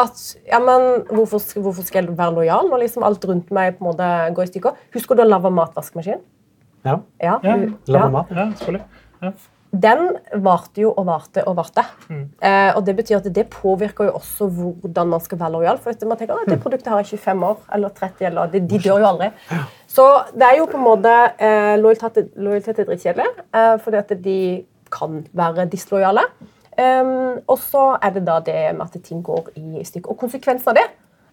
at 0.00 0.20
ja, 0.48 0.60
men 0.62 1.04
hvorfor, 1.10 1.42
hvorfor, 1.60 1.84
skal 1.84 2.06
jeg 2.06 2.16
være 2.16 2.36
lojal 2.38 2.70
når 2.70 2.86
liksom 2.86 3.04
alt 3.04 3.24
rundt 3.28 3.50
meg 3.52 3.76
på 3.76 3.84
en 3.84 3.90
måte 3.90 4.10
går 4.36 4.48
i 4.48 4.52
stykker? 4.54 4.84
Husker 4.96 5.18
du 5.18 5.24
å 5.24 5.28
lage 5.28 5.52
matvaskmaskin? 5.52 6.22
Ja. 6.86 7.00
ja, 7.20 7.38
ja. 7.44 7.56
Lage 7.92 8.12
mat. 8.14 8.30
Ja, 8.32 8.46
selvfølgelig. 8.56 8.86
Ja. 9.20 9.32
Den 9.70 10.16
varte 10.42 10.82
jo 10.82 10.90
og 10.98 11.06
varte 11.06 11.44
og 11.46 11.54
varte. 11.60 11.84
Mm. 12.08 12.24
Eh, 12.42 12.70
og 12.76 12.86
Det 12.86 12.96
betyr 12.96 13.16
at 13.20 13.28
det 13.34 13.46
påvirker 13.50 14.08
jo 14.08 14.16
også 14.18 14.48
hvordan 14.50 15.08
man 15.08 15.20
skal 15.20 15.38
være 15.38 15.52
lojal. 15.52 15.78
For 15.78 16.06
man 16.06 16.18
tenker 16.18 16.34
at 16.34 16.48
det 16.48 16.58
mm. 16.58 16.62
produktet 16.62 16.92
har 16.92 17.00
i 17.00 17.04
25 17.04 17.44
år 17.46 17.60
eller 17.74 17.88
30, 17.88 18.26
eller 18.26 18.46
de, 18.46 18.60
de 18.60 18.78
dør 18.78 18.98
jo 18.98 19.10
aldri. 19.12 19.30
Så 19.86 20.06
det 20.34 20.42
er 20.42 20.56
jo 20.58 20.66
på 20.70 20.78
en 20.78 20.84
måte 20.84 21.12
eh, 21.38 21.76
lojalitet, 21.78 22.32
lojalitet 22.36 22.78
er 22.78 22.88
drittkjedelig, 22.90 23.28
eh, 23.54 23.76
fordi 23.84 23.96
at 24.02 24.16
de 24.24 24.40
kan 24.90 25.22
være 25.32 25.68
dislojale. 25.70 26.26
Um, 26.80 27.40
og 27.50 27.58
så 27.58 27.82
er 28.00 28.14
det 28.14 28.22
da 28.24 28.38
det 28.40 28.58
med 28.76 28.86
at 28.86 29.02
ting 29.04 29.22
går 29.22 29.50
i 29.58 29.84
stykker. 29.84 30.10
Og 30.10 30.18
konsekvensen 30.18 30.70
av 30.70 30.78
det 30.78 30.86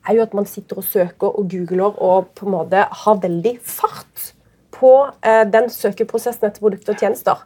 er 0.08 0.18
jo 0.18 0.24
at 0.26 0.34
man 0.36 0.48
sitter 0.50 0.80
og 0.82 0.88
søker 0.88 1.30
og 1.30 1.48
googler 1.52 2.02
og 2.04 2.32
på 2.36 2.48
en 2.48 2.56
måte 2.56 2.84
har 3.04 3.22
veldig 3.22 3.54
fart 3.64 4.32
på 4.78 4.92
eh, 5.26 5.44
den 5.50 5.70
søkeprosessen 5.74 6.50
etter 6.50 6.64
produkter 6.64 6.94
og 6.94 7.02
tjenester. 7.02 7.46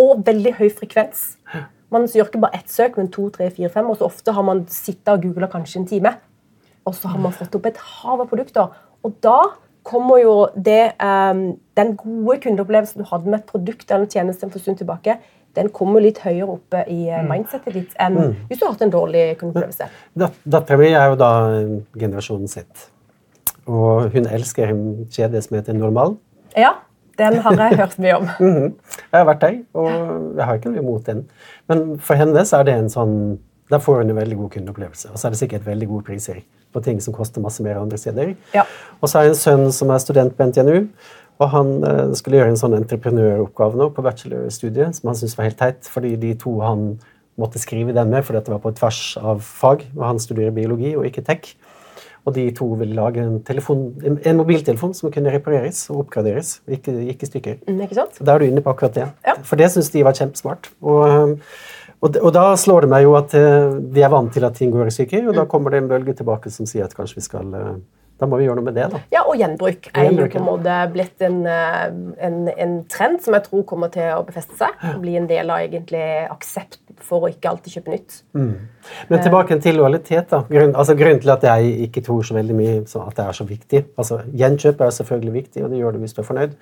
Og 0.00 0.22
veldig 0.26 0.54
høy 0.58 0.68
frekvens. 0.74 1.34
Man 1.94 2.08
gjør 2.10 2.26
ikke 2.26 2.42
bare 2.42 2.58
ett 2.58 2.70
søk, 2.72 2.96
men 2.98 3.10
to, 3.14 3.28
tre, 3.30 3.50
fire, 3.54 3.70
fem. 3.70 3.90
Og 3.90 4.00
så 4.00 4.08
ofte 4.08 4.34
har 4.34 4.46
man 4.46 4.64
sittet 4.72 5.12
og 5.12 5.22
googla 5.22 5.50
kanskje 5.52 5.82
en 5.82 5.90
time. 5.90 6.16
Og 6.84 6.96
så 6.96 7.12
har 7.12 7.20
man 7.22 7.32
fått 7.32 7.54
opp 7.54 7.68
et 7.70 7.78
hav 7.78 8.24
av 8.24 8.28
produkter. 8.30 8.74
Og 9.04 9.14
da 9.22 9.38
kommer 9.84 10.18
jo 10.22 10.34
det, 10.56 10.96
um, 10.98 11.54
den 11.76 11.94
gode 12.00 12.40
kundeopplevelsen 12.42 13.02
du 13.02 13.08
hadde 13.08 13.30
med 13.30 13.42
et 13.42 13.50
produkt 13.50 13.90
eller 13.90 14.06
en 14.06 14.10
tjeneste 14.10 14.48
for 14.48 14.58
en 14.58 14.64
stund 14.64 14.80
tilbake, 14.80 15.18
den 15.54 15.68
kommer 15.70 16.02
litt 16.02 16.18
høyere 16.24 16.56
oppe 16.56 16.80
i 16.90 17.04
eh, 17.06 17.20
mm. 17.22 17.28
mindsetet 17.30 17.76
ditt 17.76 17.92
enn 18.02 18.16
mm. 18.16 18.32
hvis 18.48 18.58
du 18.58 18.64
har 18.66 18.72
hatt 18.74 18.82
en 18.88 18.94
dårlig 18.94 19.22
kundeopplevelse. 19.38 19.86
Dattera 20.50 20.78
mi 20.80 20.88
er 20.90 21.12
jo 21.12 21.18
da 21.20 21.30
generasjonen 21.94 22.50
Z. 22.50 22.88
Og 23.70 24.10
hun 24.16 24.26
elsker 24.26 24.72
en 24.74 24.82
kjede 25.14 25.40
som 25.44 25.54
heter 25.56 25.76
Normal. 25.78 26.16
Ja, 26.58 26.74
den 27.18 27.38
har 27.44 27.58
jeg 27.58 27.78
hørt 27.78 27.98
mye 27.98 28.16
om. 28.16 28.28
mm 28.40 28.54
-hmm. 28.54 28.72
Jeg 29.12 29.18
har 29.18 29.24
vært 29.24 29.40
der, 29.40 29.58
og 29.74 29.90
jeg 30.36 30.44
har 30.44 30.54
ikke 30.54 30.70
noe 30.70 30.82
imot 30.82 31.06
den. 31.06 31.24
Men 31.68 31.98
for 31.98 32.14
henne 32.14 32.44
så 32.44 32.56
er 32.56 32.62
det 32.62 32.74
en 32.74 32.90
sånn 32.90 33.38
Der 33.70 33.78
får 33.78 33.96
hun 33.96 34.10
en 34.10 34.16
veldig 34.16 34.36
god 34.36 34.50
kundeopplevelse. 34.50 35.08
Og 35.12 35.18
så 35.18 35.26
er 35.26 35.30
det 35.30 35.38
sikkert 35.38 35.66
veldig 35.66 35.88
gode 35.88 36.04
priser 36.04 36.42
på 36.72 36.80
ting 36.80 37.00
som 37.00 37.14
koster 37.14 37.40
masse 37.40 37.62
mer 37.62 37.78
andre 37.80 37.98
steder. 37.98 38.34
Ja. 38.54 38.62
Og 39.00 39.08
så 39.08 39.18
har 39.18 39.22
jeg 39.24 39.30
en 39.30 39.34
sønn 39.34 39.72
som 39.72 39.90
er 39.90 39.98
student 39.98 40.36
på 40.36 40.44
NTNU. 40.44 40.86
Og 41.38 41.50
han 41.50 41.84
eh, 41.84 42.12
skulle 42.14 42.36
gjøre 42.36 42.48
en 42.48 42.60
sånn 42.60 42.76
entreprenøroppgave 42.78 43.76
nå 43.76 43.88
på 43.94 44.02
bachelorstudiet 44.02 44.96
som 44.96 45.10
han 45.10 45.18
syntes 45.18 45.38
var 45.38 45.48
helt 45.48 45.58
teit, 45.58 45.88
fordi 45.90 46.14
de 46.16 46.34
to 46.38 46.60
han 46.60 47.00
måtte 47.40 47.58
skrive 47.58 47.94
den 47.94 48.10
med, 48.10 48.22
fordi 48.24 48.44
det 48.46 48.54
var 48.54 48.62
på 48.62 48.74
tvers 48.78 49.16
av 49.18 49.40
fag. 49.42 49.88
og 49.96 50.04
Han 50.06 50.22
studerer 50.22 50.54
biologi 50.54 50.94
og 50.96 51.06
ikke 51.08 51.24
tech. 51.26 51.54
Og 52.24 52.32
de 52.32 52.46
to 52.56 52.70
ville 52.80 52.96
lage 52.96 53.20
en, 53.20 53.36
telefon, 53.44 53.86
en 54.00 54.38
mobiltelefon 54.38 54.94
som 54.96 55.12
kunne 55.12 55.32
repareres 55.34 55.82
og 55.92 56.06
oppgraderes. 56.06 56.54
Ikke, 56.72 56.94
ikke 57.12 57.28
stykker. 57.28 57.58
Mm, 57.68 57.82
ikke 57.84 57.98
sant? 57.98 58.16
Da 58.20 58.34
er 58.34 58.40
du 58.40 58.46
inne 58.48 58.62
på 58.64 58.72
akkurat 58.72 58.96
det. 58.96 59.08
Ja. 59.26 59.34
For 59.44 59.60
det 59.60 59.68
syns 59.74 59.92
de 59.92 60.06
var 60.06 60.16
kjempesmart. 60.16 60.70
Og, 60.80 61.04
og, 62.00 62.16
og, 62.22 62.30
da 62.32 62.46
slår 62.60 62.86
det 62.86 62.94
meg 62.94 63.04
jo 63.04 63.12
at 63.20 63.36
vi 63.36 64.06
er 64.06 64.12
vant 64.14 64.32
til 64.32 64.48
at 64.48 64.56
ting 64.56 64.72
går 64.72 64.88
i 64.88 64.96
stykker, 64.96 65.28
og 65.28 65.36
da 65.36 65.44
mm. 65.44 65.50
kommer 65.52 65.74
det 65.74 65.82
en 65.82 65.92
bølge 65.92 66.16
tilbake 66.16 66.52
som 66.54 66.70
sier 66.70 66.88
at 66.88 66.96
kanskje 66.96 67.20
vi 67.20 67.26
skal 67.28 67.52
uh, 67.52 67.76
da 68.20 68.28
må 68.30 68.38
vi 68.38 68.46
gjøre 68.46 68.60
noe 68.60 68.68
med 68.68 68.76
det. 68.78 68.86
da. 68.92 69.00
Ja, 69.12 69.24
Og 69.26 69.38
gjenbruk 69.40 69.88
er 69.90 70.06
jo 70.06 70.28
på 70.30 70.38
en 70.38 70.46
måte 70.46 70.76
blitt 70.94 71.22
en, 71.26 71.40
eh, 71.50 71.86
en, 72.26 72.36
en, 72.48 72.76
trend 72.90 73.20
som 73.24 73.34
jeg 73.34 73.46
tror 73.48 73.64
kommer 73.66 73.90
til 73.94 74.06
å 74.14 74.22
befeste 74.26 74.56
seg. 74.58 74.76
og 74.92 75.00
Bli 75.02 75.16
en 75.18 75.26
del 75.30 75.50
av 75.50 75.64
egentlig 75.64 76.04
aksept 76.30 76.78
for 77.02 77.24
å 77.24 77.30
ikke 77.32 77.50
alltid 77.50 77.78
kjøpe 77.78 77.94
nytt. 77.94 78.18
Mm. 78.36 78.52
Men 79.08 79.22
tilbake 79.24 79.58
til 79.64 79.78
lojalitet. 79.80 80.28
da. 80.30 80.42
Grunn, 80.50 80.74
altså, 80.74 80.94
grunnen 80.98 81.22
til 81.22 81.32
at 81.34 81.46
jeg 81.48 81.88
ikke 81.88 82.04
tror 82.04 82.22
så 82.26 82.36
veldig 82.36 82.58
mye 82.58 82.76
at 82.84 83.16
det 83.16 83.24
er 83.24 83.36
så 83.36 83.46
viktig 83.48 83.84
altså 83.96 84.20
Gjenkjøp 84.34 84.80
er 84.80 84.92
selvfølgelig 84.94 85.32
viktig, 85.32 85.64
og 85.64 85.72
det 85.72 85.80
gjør 85.80 85.96
det 85.96 86.04
hvis 86.04 86.14
du 86.16 86.20
er 86.22 86.28
fornøyd. 86.28 86.56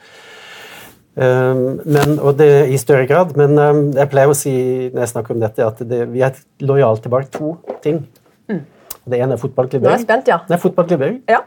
Um, 1.12 1.80
men, 1.84 2.14
og 2.24 2.38
det 2.38 2.50
i 2.72 2.78
større 2.80 3.06
grad. 3.06 3.34
Men 3.36 3.58
um, 3.58 3.82
jeg 3.96 4.10
pleier 4.12 4.32
å 4.32 4.36
si 4.36 4.52
når 4.92 5.04
jeg 5.04 5.12
snakker 5.12 5.36
om 5.36 5.42
dette, 5.42 5.66
at 5.66 5.82
det, 5.88 6.04
vi 6.12 6.24
er 6.24 6.38
lojale 6.64 7.02
til 7.02 7.12
bare 7.12 7.28
to 7.32 7.56
ting. 7.84 8.04
Mm. 8.48 8.62
Det 9.02 9.18
ene 9.18 9.36
er 9.36 9.42
fotballklubber. 9.42 9.88
Nå 9.88 9.92
er 9.92 10.00
jeg 10.00 10.06
spent, 10.06 10.30
ja. 10.30 10.40
Det 10.48 10.56
er 10.56 10.62
fotballklubber. 10.62 11.18
Ja. 11.30 11.42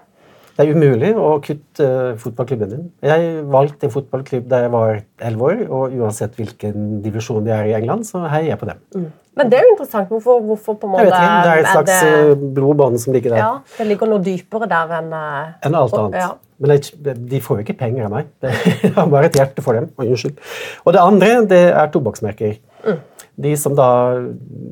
Det 0.55 0.63
er 0.63 0.71
umulig 0.71 1.09
å 1.19 1.33
kutte 1.43 1.87
fotballklubben 2.21 2.69
din. 2.71 2.83
Jeg 3.03 3.43
valgte 3.51 3.89
en 3.89 3.91
fotballklubb 3.91 4.45
da 4.47 4.61
jeg 4.63 4.71
var 4.71 5.01
elleve 5.27 5.49
år, 5.49 5.63
og 5.67 5.97
uansett 5.99 6.37
hvilken 6.39 7.01
divisjon 7.03 7.43
de 7.43 7.51
er 7.51 7.71
i 7.71 7.73
England, 7.75 8.07
så 8.07 8.23
heier 8.31 8.53
jeg 8.53 8.61
på 8.61 8.69
dem. 8.69 8.79
Mm. 8.95 9.09
Men 9.35 9.51
det 9.51 9.57
er 9.59 9.67
jo 9.67 9.73
interessant. 9.73 10.07
Hvorfor, 10.07 10.39
hvorfor 10.47 10.77
på 10.79 10.87
en 10.87 10.93
måte 10.93 11.03
Jeg 11.03 11.11
vet 11.11 11.25
ikke, 11.25 11.41
Det 11.43 11.51
er 11.51 11.63
et 11.63 11.73
slags 11.73 11.91
det... 11.91 12.13
Eh, 12.21 12.45
blodbånd 12.55 13.01
som 13.03 13.17
ligger 13.17 13.35
der. 13.35 13.41
Ja, 13.41 13.51
Det 13.77 13.87
ligger 13.89 14.11
noe 14.13 14.23
dypere 14.23 14.69
der 14.71 14.95
enn 15.01 15.11
uh... 15.11 15.41
Enn 15.67 15.75
alt 15.75 15.97
annet. 15.99 16.15
Ja. 16.23 16.29
Men 16.63 17.27
de 17.33 17.41
får 17.43 17.59
jo 17.59 17.65
ikke 17.65 17.75
penger 17.81 18.07
av 18.07 18.15
meg. 18.15 18.31
Jeg 18.45 18.93
har 18.95 19.11
bare 19.11 19.27
et 19.27 19.35
hjerte 19.35 19.65
for 19.65 19.75
dem. 19.75 19.91
Og 19.99 20.07
unnskyld. 20.07 20.39
Og 20.85 20.95
det 20.95 21.03
andre 21.03 21.33
det 21.51 21.61
er 21.73 21.91
tobakksmerker. 21.91 22.55
Mm. 22.87 23.03
De 23.43 23.53
som 23.59 23.75
da 23.75 23.89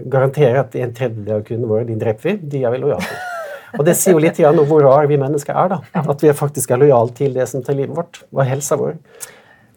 garanterer 0.07 0.63
at 0.63 0.79
en 0.79 0.95
tredjedel 0.95 1.41
av 1.41 1.45
kundene 1.49 1.67
våre 1.75 1.91
de 1.91 1.99
dreper 1.99 2.31
vi, 2.31 2.39
de 2.55 2.63
er 2.63 2.71
vi 2.71 2.83
lojale 2.85 3.32
Og 3.77 3.85
det 3.87 3.95
sier 3.97 4.15
jo 4.15 4.21
litt 4.21 4.39
om 4.45 4.63
hvor 4.69 4.83
rare 4.85 5.09
vi 5.09 5.19
mennesker 5.19 5.57
er. 5.57 5.75
da. 5.75 6.03
At 6.03 6.23
vi 6.23 6.33
faktisk 6.37 6.73
er 6.73 6.81
lojale 6.83 7.15
til 7.17 7.33
det 7.37 7.47
som 7.49 7.63
tar 7.65 7.77
livet 7.77 7.95
vårt 7.97 8.23
og 8.31 8.43
helsa 8.47 8.77
vår. 8.79 8.97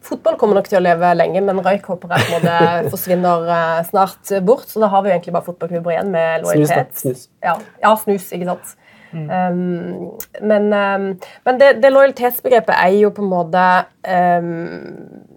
Fotball 0.06 0.36
kommer 0.38 0.60
nok 0.60 0.68
til 0.70 0.78
å 0.78 0.84
leve 0.84 1.08
lenge, 1.16 1.40
men 1.42 1.60
røyk 1.64 1.88
håper 1.90 2.12
jeg 2.14 2.42
det 2.44 2.90
forsvinner 2.92 3.48
eh, 3.50 3.78
snart 3.88 4.34
bort. 4.46 4.68
Så 4.70 4.82
da 4.82 4.90
har 4.92 5.02
vi 5.02 5.10
jo 5.10 5.16
egentlig 5.16 5.34
bare 5.34 5.48
fotballklubber 5.48 5.96
igjen 5.96 6.12
med 6.14 6.44
lojalitet. 6.44 6.92
Snus, 6.94 7.06
da. 7.06 7.24
Snus. 7.24 7.30
Ja, 7.48 7.56
ja, 7.82 7.94
snus, 8.04 8.28
ikke 8.36 8.52
sant. 8.52 8.76
Mm. 9.16 9.26
Um, 9.30 10.06
men, 10.42 10.64
um, 10.74 11.04
men 11.46 11.58
det, 11.60 11.76
det, 11.80 11.90
lojalitetsbegrepet 11.94 12.74
er 12.74 12.96
jo 12.98 13.12
på 13.14 13.22
en 13.22 13.30
måte 13.30 13.62
um, 14.02 14.48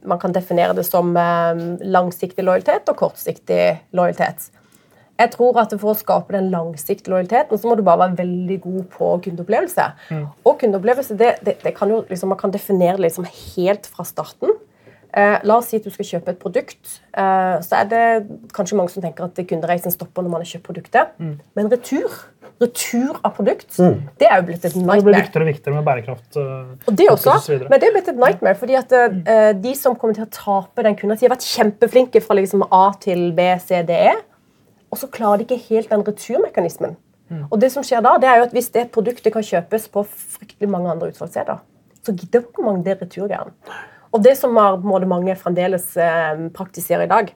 Man 0.10 0.20
kan 0.20 0.34
definere 0.34 0.74
det 0.74 0.88
som 0.88 1.14
langsiktig 1.14 2.44
lojalitet 2.44 2.90
og 2.90 2.98
kortsiktig 2.98 3.62
lojalitet. 3.96 4.50
Jeg 5.20 5.34
tror 5.36 5.60
at 5.60 5.76
For 5.76 5.92
å 5.92 5.98
skape 6.00 6.36
den 6.36 6.50
langsiktige 6.54 7.12
lojaliteten 7.12 7.60
så 7.60 7.70
må 7.70 7.76
du 7.76 7.84
bare 7.84 8.06
være 8.06 8.22
veldig 8.22 8.58
god 8.64 8.88
på 8.94 9.12
kundeopplevelse. 9.28 9.90
Mm. 10.16 10.26
Og 10.48 10.58
kundeopplevelse, 10.62 11.20
det, 11.20 11.36
det, 11.46 11.58
det 11.64 11.76
kan 11.76 11.92
jo, 11.92 12.02
liksom, 12.10 12.32
Man 12.32 12.40
kan 12.40 12.56
definere 12.56 12.98
det 12.98 13.10
liksom 13.10 13.28
helt 13.28 13.90
fra 13.92 14.08
starten. 14.08 14.56
Eh, 15.10 15.38
la 15.44 15.58
oss 15.58 15.72
si 15.72 15.80
at 15.80 15.86
du 15.88 15.92
skal 15.94 16.06
kjøpe 16.06 16.36
et 16.36 16.42
produkt. 16.42 17.00
Eh, 17.18 17.56
så 17.66 17.82
er 17.82 17.88
det 17.92 18.04
kanskje 18.56 18.78
mange 18.78 18.94
som 18.94 19.04
tenker 19.04 19.26
at 19.26 19.40
kundereisen 19.50 19.94
stopper 19.94 20.26
når 20.26 20.36
man 20.36 20.46
har 20.46 20.52
kjøpt 20.52 20.68
produktet. 20.70 21.16
Mm. 21.20 21.40
Men 21.58 21.72
retur 21.74 22.22
retur 22.60 23.16
av 23.24 23.32
produkt, 23.38 23.72
mm. 23.80 24.00
det 24.20 24.28
er 24.28 24.42
jo 24.42 24.46
blitt 24.50 24.66
et 24.68 24.74
nightmare. 24.76 25.00
Det 25.00 25.08
blir 25.08 25.18
viktigere 25.22 25.46
og 25.46 25.50
viktigere 25.50 25.76
med 25.78 25.86
bærekraft. 25.88 26.28
Uh, 26.36 26.90
og 26.92 26.98
det 27.00 27.06
også, 27.14 27.36
men 27.70 27.80
det 27.80 27.88
er 27.88 27.94
blitt 27.96 28.10
et 28.12 28.20
nightmare, 28.20 28.60
fordi 28.60 28.76
at 28.80 28.96
uh, 28.96 29.52
de 29.56 29.76
som 29.80 29.96
kommer 30.00 30.18
til 30.18 30.26
å 30.26 30.32
tape 30.34 30.84
den 30.84 30.98
kunden, 31.00 31.16
de 31.16 31.28
har 31.28 31.34
vært 31.38 31.48
kjempeflinke 31.48 32.22
fra 32.26 32.36
liksom 32.36 32.66
A 32.68 32.84
til 33.00 33.30
B, 33.38 33.48
C, 33.64 33.80
D, 33.88 33.96
E, 34.12 34.18
og 34.90 34.98
så 34.98 35.10
klarer 35.12 35.42
de 35.42 35.48
ikke 35.48 35.70
helt 35.70 35.92
den 35.92 36.06
returmekanismen. 36.08 36.98
Mm. 37.30 37.46
Og 37.52 37.60
det 37.62 37.70
som 37.74 37.86
skjer 37.86 38.02
da, 38.02 38.16
det 38.18 38.30
er 38.30 38.40
jo 38.40 38.48
at 38.48 38.54
Hvis 38.58 38.72
det 38.74 38.90
produktet 38.92 39.34
kan 39.34 39.46
kjøpes 39.46 39.88
på 39.94 40.04
fryktelig 40.04 40.70
mange 40.70 40.90
andre 40.90 41.12
utsalgssteder, 41.12 41.62
så 42.02 42.14
gidder 42.16 42.42
ikke 42.42 42.66
mange 42.66 42.84
det 42.84 42.98
returgreiene. 43.02 43.54
Og 44.12 44.24
det 44.24 44.36
som 44.38 44.54
mange 44.54 45.36
fremdeles 45.38 45.98
eh, 45.98 46.50
praktiserer 46.56 47.06
i 47.06 47.12
dag, 47.12 47.34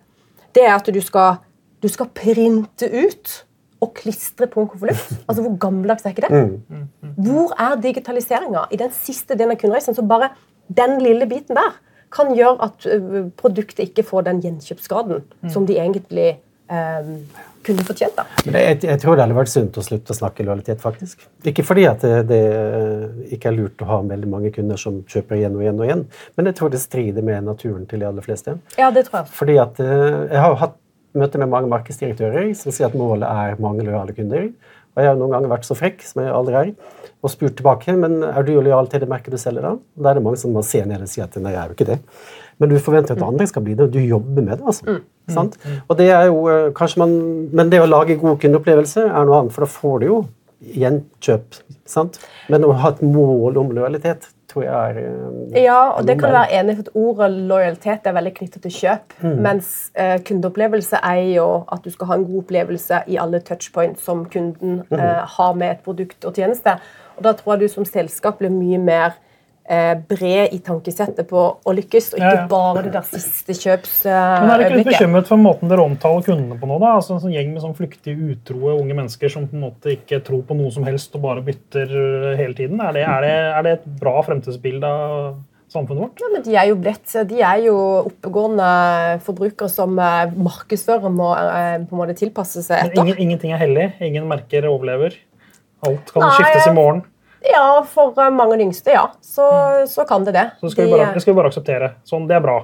det 0.55 0.63
er 0.65 0.73
at 0.73 0.89
du 0.89 1.01
skal, 1.01 1.35
du 1.83 1.87
skal 1.87 2.09
printe 2.09 2.89
ut 2.89 3.45
og 3.83 3.93
klistre 3.97 4.47
på 4.47 4.63
en 4.63 4.69
konvolutt. 4.71 5.03
Altså, 5.27 5.43
hvor 5.43 5.57
gammeldags 5.59 6.05
er 6.05 6.15
ikke 6.15 6.27
det? 6.27 6.41
Mm. 6.69 6.87
Hvor 7.25 7.53
er 7.59 7.81
digitaliseringa 7.81 8.67
i 8.71 8.79
den 8.79 8.93
siste 8.95 9.35
delen 9.35 9.53
av 9.53 9.59
kundereisen? 9.61 9.95
Så 9.95 10.05
bare 10.07 10.31
den 10.71 10.97
lille 11.03 11.27
biten 11.29 11.59
der 11.59 11.75
kan 12.13 12.33
gjøre 12.37 12.69
at 12.69 12.85
uh, 12.87 13.27
produktet 13.37 13.89
ikke 13.89 14.05
får 14.05 14.27
den 14.29 14.41
gjenkjøpsgraden 14.43 15.23
mm. 15.25 15.49
som 15.49 15.65
de 15.67 15.79
egentlig 15.81 16.37
kunne 17.63 17.85
fortjent. 17.87 18.15
da. 18.17 18.25
Men 18.43 18.57
jeg, 18.59 18.79
jeg, 18.83 18.99
tror 18.99 19.15
det 19.15 19.25
hadde 19.25 19.37
vært 19.37 19.51
sunt 19.53 19.79
å 19.79 19.85
slutte 19.85 20.11
å 20.11 20.17
snakke 20.17 20.45
lojalitet, 20.45 20.81
faktisk. 20.83 21.25
Ikke 21.47 21.65
fordi 21.65 21.87
at 21.87 22.03
det, 22.03 22.13
det, 22.31 22.43
ikke 23.35 23.51
er 23.51 23.57
lurt 23.57 23.83
å 23.83 23.89
ha 23.89 24.01
veldig 24.09 24.29
mange 24.29 24.51
kunder 24.55 24.79
som 24.79 25.01
kjøper 25.09 25.39
igjen 25.39 25.57
og 25.57 25.63
igjen 25.63 25.79
og 25.79 25.87
igjen, 25.87 26.05
men 26.35 26.51
jeg 26.51 26.59
tror 26.59 26.73
det 26.73 26.83
strider 26.83 27.25
med 27.25 27.47
naturen 27.47 27.87
til 27.89 28.03
de 28.03 28.09
aller 28.09 28.25
fleste. 28.25 28.57
Ja, 28.79 28.91
det 28.91 29.07
tror 29.07 29.21
jeg. 29.21 29.31
Fordi 29.39 29.59
at 29.63 29.79
jeg 29.83 30.43
har 30.43 30.59
hatt 30.59 30.79
møte 31.17 31.39
med 31.39 31.51
mange 31.51 31.69
markedsdirektører 31.71 32.53
som 32.57 32.73
sier 32.73 32.89
at 32.89 32.97
målet 32.97 33.27
er 33.29 33.59
mange 33.61 33.85
lojale 33.85 34.15
kunder. 34.17 34.49
Og 34.93 35.01
jeg 35.01 35.09
har 35.09 35.17
noen 35.17 35.33
ganger 35.33 35.49
vært 35.49 35.65
så 35.65 35.77
frekk 35.77 36.03
som 36.05 36.21
jeg 36.21 36.33
aldri 36.33 36.57
er, 36.59 36.71
og 37.23 37.31
spurt 37.33 37.55
tilbake 37.57 37.95
men 37.97 38.19
er 38.27 38.45
du 38.45 38.53
lojal 38.59 38.89
til 38.91 39.01
det 39.01 39.09
merket 39.09 39.33
du 39.33 39.41
selger. 39.41 39.65
Da 39.65 40.03
Da 40.03 40.11
er 40.11 40.19
det 40.19 40.25
mange 40.25 40.41
som 40.41 40.53
må 40.53 40.61
se 40.65 40.83
ned 40.85 41.01
og 41.01 41.09
si 41.09 41.21
at 41.23 41.37
nei, 41.41 41.53
jeg 41.55 41.61
er 41.61 41.71
jo 41.71 41.77
ikke 41.77 41.89
det. 41.89 41.99
Men 42.61 42.69
du 42.69 42.77
forventer 42.77 43.17
at 43.17 43.25
andre 43.25 43.47
skal 43.49 43.65
bli 43.65 43.73
det, 43.73 43.87
og 43.87 43.93
du 43.93 43.99
jobber 43.99 44.41
med 44.41 44.57
det. 44.57 44.65
altså. 44.65 44.85
Mm. 44.85 45.01
Sant? 45.31 45.57
Og 45.87 45.97
det 45.99 46.09
er 46.11 46.27
jo 46.27 46.47
eh, 46.51 46.69
kanskje 46.75 46.99
man, 46.99 47.13
Men 47.55 47.69
det 47.71 47.79
å 47.79 47.89
lage 47.89 48.19
god 48.19 48.41
kundeopplevelse 48.41 49.05
er 49.07 49.27
noe 49.27 49.39
annet, 49.39 49.55
for 49.55 49.63
da 49.63 49.71
får 49.71 49.99
du 50.01 50.07
jo 50.09 50.21
gjenkjøp. 50.63 51.59
sant? 51.85 52.19
Men 52.51 52.65
å 52.67 52.73
ha 52.79 52.93
et 52.93 53.03
mål 53.05 53.59
om 53.59 53.71
lojalitet 53.75 54.29
tror 54.53 54.65
jeg 54.65 54.73
er 54.73 54.99
eh, 55.01 55.63
Ja, 55.63 55.79
og 55.97 56.07
det 56.07 56.17
kan 56.19 56.31
du 56.31 56.37
være 56.37 56.59
enig 56.59 56.75
i, 56.75 56.77
for 56.81 57.01
ordet 57.07 57.29
lojalitet 57.49 58.07
er 58.07 58.15
veldig 58.17 58.33
knyttet 58.37 58.65
til 58.65 58.75
kjøp. 58.77 59.17
Mm. 59.23 59.35
Mens 59.47 59.71
eh, 59.99 60.15
kundeopplevelse 60.27 61.01
er 61.01 61.21
jo 61.33 61.47
at 61.73 61.83
du 61.83 61.91
skal 61.93 62.11
ha 62.11 62.19
en 62.19 62.27
god 62.29 62.43
opplevelse 62.43 63.03
i 63.11 63.19
alle 63.21 63.41
touchpoints 63.45 64.05
som 64.05 64.25
kunden 64.29 64.81
mm. 64.89 64.97
eh, 64.99 65.21
har 65.37 65.53
med 65.59 65.77
et 65.77 65.85
produkt 65.85 66.29
og 66.29 66.37
tjeneste. 66.37 66.77
Og 67.17 67.27
da 67.27 67.35
tror 67.37 67.55
jeg 67.55 67.65
du 67.65 67.75
som 67.75 67.87
selskap 67.87 68.41
blir 68.41 68.53
mye 68.53 68.81
mer 68.81 69.17
bred 69.63 70.51
i 70.51 70.59
tankesettet 70.59 71.27
på 71.29 71.41
å 71.55 71.73
lykkes, 71.75 72.09
og 72.13 72.19
ikke 72.19 72.47
bare 72.51 72.81
det 72.83 72.91
der 72.97 73.05
siste 73.07 73.55
kjøpsøyeblikket. 73.55 74.09
Uh, 74.11 74.43
Men 74.43 74.51
er 74.51 74.63
dere 74.63 74.79
litt 74.81 74.89
bekymret 74.89 75.29
for 75.29 75.39
måten 75.39 75.71
dere 75.71 75.85
omtaler 75.87 76.25
kundene 76.25 76.57
på 76.59 76.67
nå? 76.67 76.79
da? 76.83 76.97
Altså 76.97 77.15
En 77.15 77.23
sånn 77.23 77.35
gjeng 77.35 77.53
med 77.53 77.63
sånn 77.63 77.77
flyktige, 77.77 78.33
utroe 78.33 78.75
unge 78.75 78.97
mennesker 78.97 79.31
som 79.31 79.47
på 79.47 79.55
en 79.55 79.63
måte 79.63 79.95
ikke 79.95 80.19
tror 80.27 80.43
på 80.49 80.57
noe 80.59 80.73
som 80.75 80.83
helst 80.87 81.15
og 81.15 81.23
bare 81.23 81.45
bytter 81.45 81.95
eh, 82.01 82.27
hele 82.41 82.57
tiden. 82.57 82.83
Er 82.83 82.97
det, 82.97 83.05
er 83.07 83.25
det, 83.25 83.33
er 83.53 83.65
det 83.67 83.75
et 83.77 83.87
bra 84.01 84.17
fremtidsbilde 84.27 84.91
av 84.91 85.15
samfunnet 85.71 86.03
vårt? 86.03 86.25
Ja, 86.25 86.31
men 86.35 86.43
De 86.45 86.57
er 86.59 86.67
jo 86.69 86.79
blitt, 86.83 87.15
de 87.31 87.39
er 87.39 87.63
jo 87.69 87.77
oppegående 88.03 88.67
forbrukere 89.23 89.71
som 89.71 89.95
markedsfører 89.95 91.13
må 91.13 91.31
på 91.33 91.95
en 91.95 92.01
måte 92.03 92.17
tilpasse 92.19 92.65
seg 92.67 92.89
etter. 92.89 92.99
Ingen, 93.05 93.23
ingenting 93.29 93.55
er 93.55 93.63
hellig? 93.63 93.87
Ingen 94.03 94.27
merker 94.27 94.67
overlever? 94.69 95.15
Alt 95.83 96.13
kan 96.13 96.27
Nei, 96.27 96.35
skiftes 96.37 96.67
i 96.67 96.75
morgen? 96.75 97.03
Ja, 97.51 97.83
for 97.89 98.15
eh, 98.19 98.31
mange 98.31 98.53
av 98.53 98.57
de 98.57 98.69
yngste, 98.69 98.95
ja. 98.95 99.11
Så, 99.21 99.43
mm. 99.51 99.87
så 99.87 100.07
kan 100.07 100.23
det 100.23 100.35
det. 100.37 100.47
Så 100.61 100.71
skal, 100.71 100.85
de, 100.85 100.91
vi 100.91 100.97
bare, 100.97 101.13
det 101.13 101.23
skal 101.23 101.33
vi 101.33 101.39
bare 101.41 101.51
akseptere. 101.51 101.93
Sånn, 102.07 102.27
det 102.29 102.37
er 102.39 102.43
bra. 102.45 102.57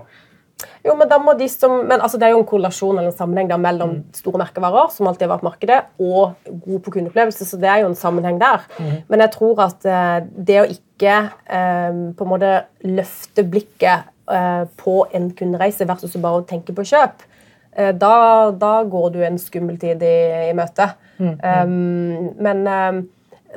Jo, 0.83 0.95
men 0.99 1.07
da 1.07 1.19
må 1.21 1.33
de 1.39 1.47
som, 1.51 1.71
men 1.87 2.01
altså 2.03 2.17
Det 2.19 2.27
er 2.27 2.33
jo 2.33 2.41
en 2.41 2.47
korrelasjon 2.47 2.97
eller 2.97 3.11
en 3.11 3.15
sammenheng 3.15 3.47
der 3.47 3.61
mellom 3.61 3.93
mm. 3.93 4.03
store 4.19 4.41
merkevarer, 4.41 4.91
som 4.91 5.07
alltid 5.07 5.27
har 5.27 5.33
vært 5.37 5.47
markedet, 5.47 5.79
og 6.03 6.51
god 6.65 6.81
på 6.85 6.93
kundeopplevelse. 6.95 7.47
Så 7.47 7.59
det 7.61 7.69
er 7.71 7.83
jo 7.83 7.91
en 7.91 7.99
sammenheng 7.99 8.39
der. 8.41 8.65
Mm. 8.79 8.93
Men 9.11 9.25
jeg 9.25 9.33
tror 9.35 9.63
at 9.67 9.87
uh, 9.87 10.19
det 10.35 10.61
å 10.61 10.69
ikke 10.71 11.17
uh, 11.31 11.99
på 12.15 12.27
en 12.27 12.31
måte 12.31 12.53
løfte 12.87 13.45
blikket 13.47 14.09
uh, 14.31 14.65
på 14.79 15.01
en 15.15 15.29
kundereise 15.35 15.87
versus 15.87 16.17
bare 16.19 16.43
å 16.43 16.47
tenke 16.47 16.75
på 16.75 16.87
kjøp, 16.93 17.27
da, 17.79 18.15
da, 18.59 18.69
går 18.91 19.11
du 19.13 19.19
en 19.23 19.37
skummel 19.39 19.77
tid 19.79 20.01
i, 20.03 20.15
i 20.49 20.55
møte. 20.57 20.89
Mm. 21.21 21.35
Um, 21.37 22.23
men 22.41 22.65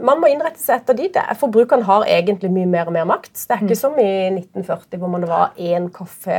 man 0.01 0.21
må 0.23 0.31
innrette 0.33 0.61
seg 0.63 0.81
etter 0.81 0.97
de. 0.97 1.11
Forbrukeren 1.41 1.85
har 1.85 2.07
egentlig 2.09 2.49
mye 2.53 2.69
mer 2.71 2.89
og 2.89 2.97
mer 2.97 3.09
makt. 3.09 3.35
Det 3.35 3.53
er 3.53 3.65
ikke 3.65 3.77
mm. 3.77 3.83
som 3.83 3.99
i 4.01 4.13
1940, 4.33 4.99
hvor 5.03 5.13
man 5.13 5.27
var 5.29 5.57
én 5.61 5.91
kaffe 5.93 6.39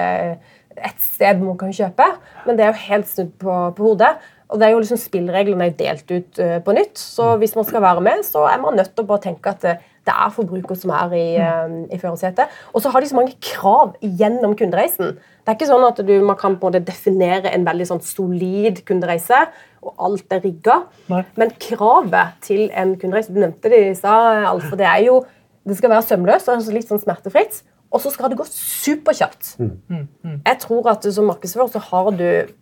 et 0.74 1.02
sted 1.02 1.42
man 1.44 1.58
kan 1.60 1.74
kjøpe. 1.76 2.08
Men 2.48 2.58
det 2.58 2.66
er 2.66 2.72
jo 2.72 2.86
helt 2.88 3.10
snudd 3.10 3.34
på, 3.42 3.58
på 3.78 3.92
hodet. 3.92 4.16
Og 4.54 4.60
det 4.62 4.68
er 4.68 4.74
jo 4.76 4.82
liksom 4.84 5.00
Spillereglene 5.02 5.70
er 5.70 5.78
delt 5.78 6.12
ut 6.14 6.42
uh, 6.42 6.58
på 6.66 6.76
nytt. 6.78 6.98
Så 7.00 7.34
mm. 7.34 7.44
hvis 7.44 7.56
man 7.58 7.68
skal 7.70 7.86
være 7.86 8.06
med, 8.06 8.26
så 8.28 8.46
er 8.50 8.62
man 8.62 8.78
nødt 8.78 8.94
til 8.94 9.06
å 9.06 9.10
bare 9.10 9.26
tenke 9.28 9.54
at 9.54 9.62
det, 9.66 9.78
det 10.06 10.14
er 10.14 10.34
forbruker 10.36 10.78
som 10.78 10.94
er 10.98 11.16
i, 11.18 11.28
uh, 11.38 11.78
i 11.94 12.02
førersetet. 12.02 12.58
Og 12.74 12.84
så 12.84 12.94
har 12.94 13.02
de 13.02 13.10
så 13.10 13.18
mange 13.18 13.38
krav 13.54 13.96
gjennom 14.02 14.58
kundereisen. 14.60 15.18
Det 15.44 15.52
er 15.52 15.58
ikke 15.58 15.68
sånn 15.68 15.84
at 15.84 16.00
du, 16.08 16.14
man 16.24 16.38
kan 16.40 16.56
på 16.56 16.70
en 16.70 16.72
måte 16.72 16.84
definere 16.88 17.52
en 17.52 17.66
veldig 17.68 17.88
sånn 17.90 18.04
solid 18.06 18.80
kundereise, 18.88 19.42
og 19.84 20.06
alt 20.08 20.32
er 20.32 20.44
rigga. 20.46 20.78
Men 21.12 21.52
kravet 21.60 22.38
til 22.46 22.70
en 22.72 22.96
kundereise 23.00 23.34
Du 23.36 23.42
nevnte 23.44 23.72
det 23.72 23.82
i 23.90 23.96
stad, 23.98 24.46
Alf. 24.48 24.70
Det 24.80 24.88
er 24.88 25.02
jo 25.10 25.20
det 25.68 25.78
skal 25.80 25.94
være 25.94 26.04
sømløst 26.08 26.50
og 26.52 26.66
litt 26.76 26.90
sånn 26.90 27.02
smertefritt. 27.02 27.62
Og 27.94 28.02
så 28.02 28.10
skal 28.12 28.32
det 28.32 28.40
gå 28.40 28.46
superkjapt. 28.50 29.56
Mm. 29.60 29.72
mm. 29.88 30.06
Mm. 30.24 30.38
Jeg 30.48 30.60
tror 30.64 30.90
at 30.92 31.06
som 31.14 31.28
markedsfører 31.30 31.72
så 31.76 31.82
har 31.92 32.10
du 32.18 32.26
et 32.26 32.54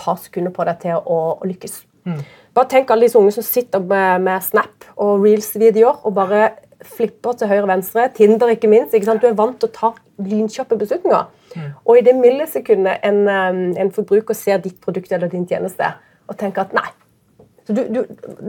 par 0.00 0.18
sekunder 0.18 0.52
på 0.52 0.66
deg 0.66 0.80
til 0.82 0.98
å, 0.98 1.18
å 1.38 1.48
lykkes. 1.48 1.78
Mm. 2.04 2.20
Bare 2.54 2.70
tenk 2.70 2.90
alle 2.90 3.06
disse 3.06 3.18
unge 3.18 3.32
som 3.36 3.46
sitter 3.46 3.80
med, 3.80 4.24
med 4.26 4.42
Snap 4.44 4.88
og 4.96 5.22
Reels-videoer 5.22 6.02
og 6.04 6.16
bare 6.18 6.42
flipper 6.84 7.38
til 7.38 7.48
høyre 7.48 7.62
og 7.64 7.70
venstre. 7.70 8.08
Tinder, 8.16 8.50
ikke 8.52 8.68
minst. 8.70 8.96
Ikke 8.96 9.14
du 9.16 9.28
er 9.30 9.38
vant 9.38 9.56
til 9.60 9.70
å 9.70 9.74
ta 9.74 9.92
lynkjappe 10.20 10.78
beslutninger. 10.80 11.30
Og 11.84 11.98
i 11.98 12.04
det 12.06 12.16
millisekundet 12.18 13.04
en, 13.06 13.24
um, 13.28 13.64
en 13.80 13.94
forbruker 13.94 14.36
ser 14.38 14.62
ditt 14.64 14.80
produkt 14.84 15.12
eller 15.12 15.32
din 15.32 15.46
tjeneste, 15.48 15.94
og 16.28 16.38
tenker 16.40 16.64
at 16.64 16.76
nei 16.76 16.88
du, 17.64 17.80
du, 17.88 18.00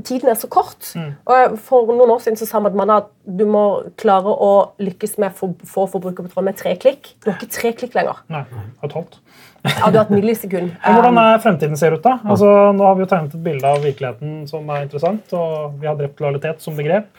Tiden 0.04 0.30
er 0.30 0.36
så 0.36 0.48
kort. 0.52 0.84
Mm. 0.96 1.14
og 1.32 1.58
For 1.64 1.88
noen 1.96 2.12
år 2.16 2.20
siden 2.24 2.40
så 2.40 2.48
sa 2.50 2.60
man 2.60 2.92
at 2.92 3.08
du 3.24 3.46
må 3.48 3.64
klare 4.02 4.32
å 4.32 4.52
lykkes 4.82 5.18
med 5.24 5.32
å 5.40 5.54
få 5.64 5.86
forbrukerkontroll 5.94 6.50
med 6.50 6.58
tre 6.60 6.76
klikk. 6.82 7.14
Du 7.24 7.30
har 7.30 7.38
ikke 7.38 7.54
tre 7.56 7.72
klikk 7.80 7.96
lenger. 7.96 8.20
Nei, 8.34 8.44
et 8.84 8.96
halvt. 8.98 9.20
Ja, 9.66 9.90
du 9.90 9.98
har 9.98 10.04
et 10.04 10.14
millisekund. 10.14 10.74
Hvordan 10.84 11.20
er 11.22 11.40
fremtiden 11.44 11.80
ser 11.80 11.96
ut, 11.96 12.04
da? 12.04 12.20
Altså, 12.28 12.50
nå 12.76 12.86
har 12.86 12.98
vi 12.98 13.06
jo 13.06 13.12
tegnet 13.14 13.38
et 13.38 13.46
bilde 13.48 13.72
av 13.72 13.86
virkeligheten 13.86 14.44
som 14.52 14.68
er 14.74 14.84
interessant, 14.86 15.32
og 15.38 15.80
vi 15.80 15.90
har 15.90 15.98
drept 16.00 16.22
lojalitet 16.22 16.62
som 16.66 16.76
begrep. 16.78 17.10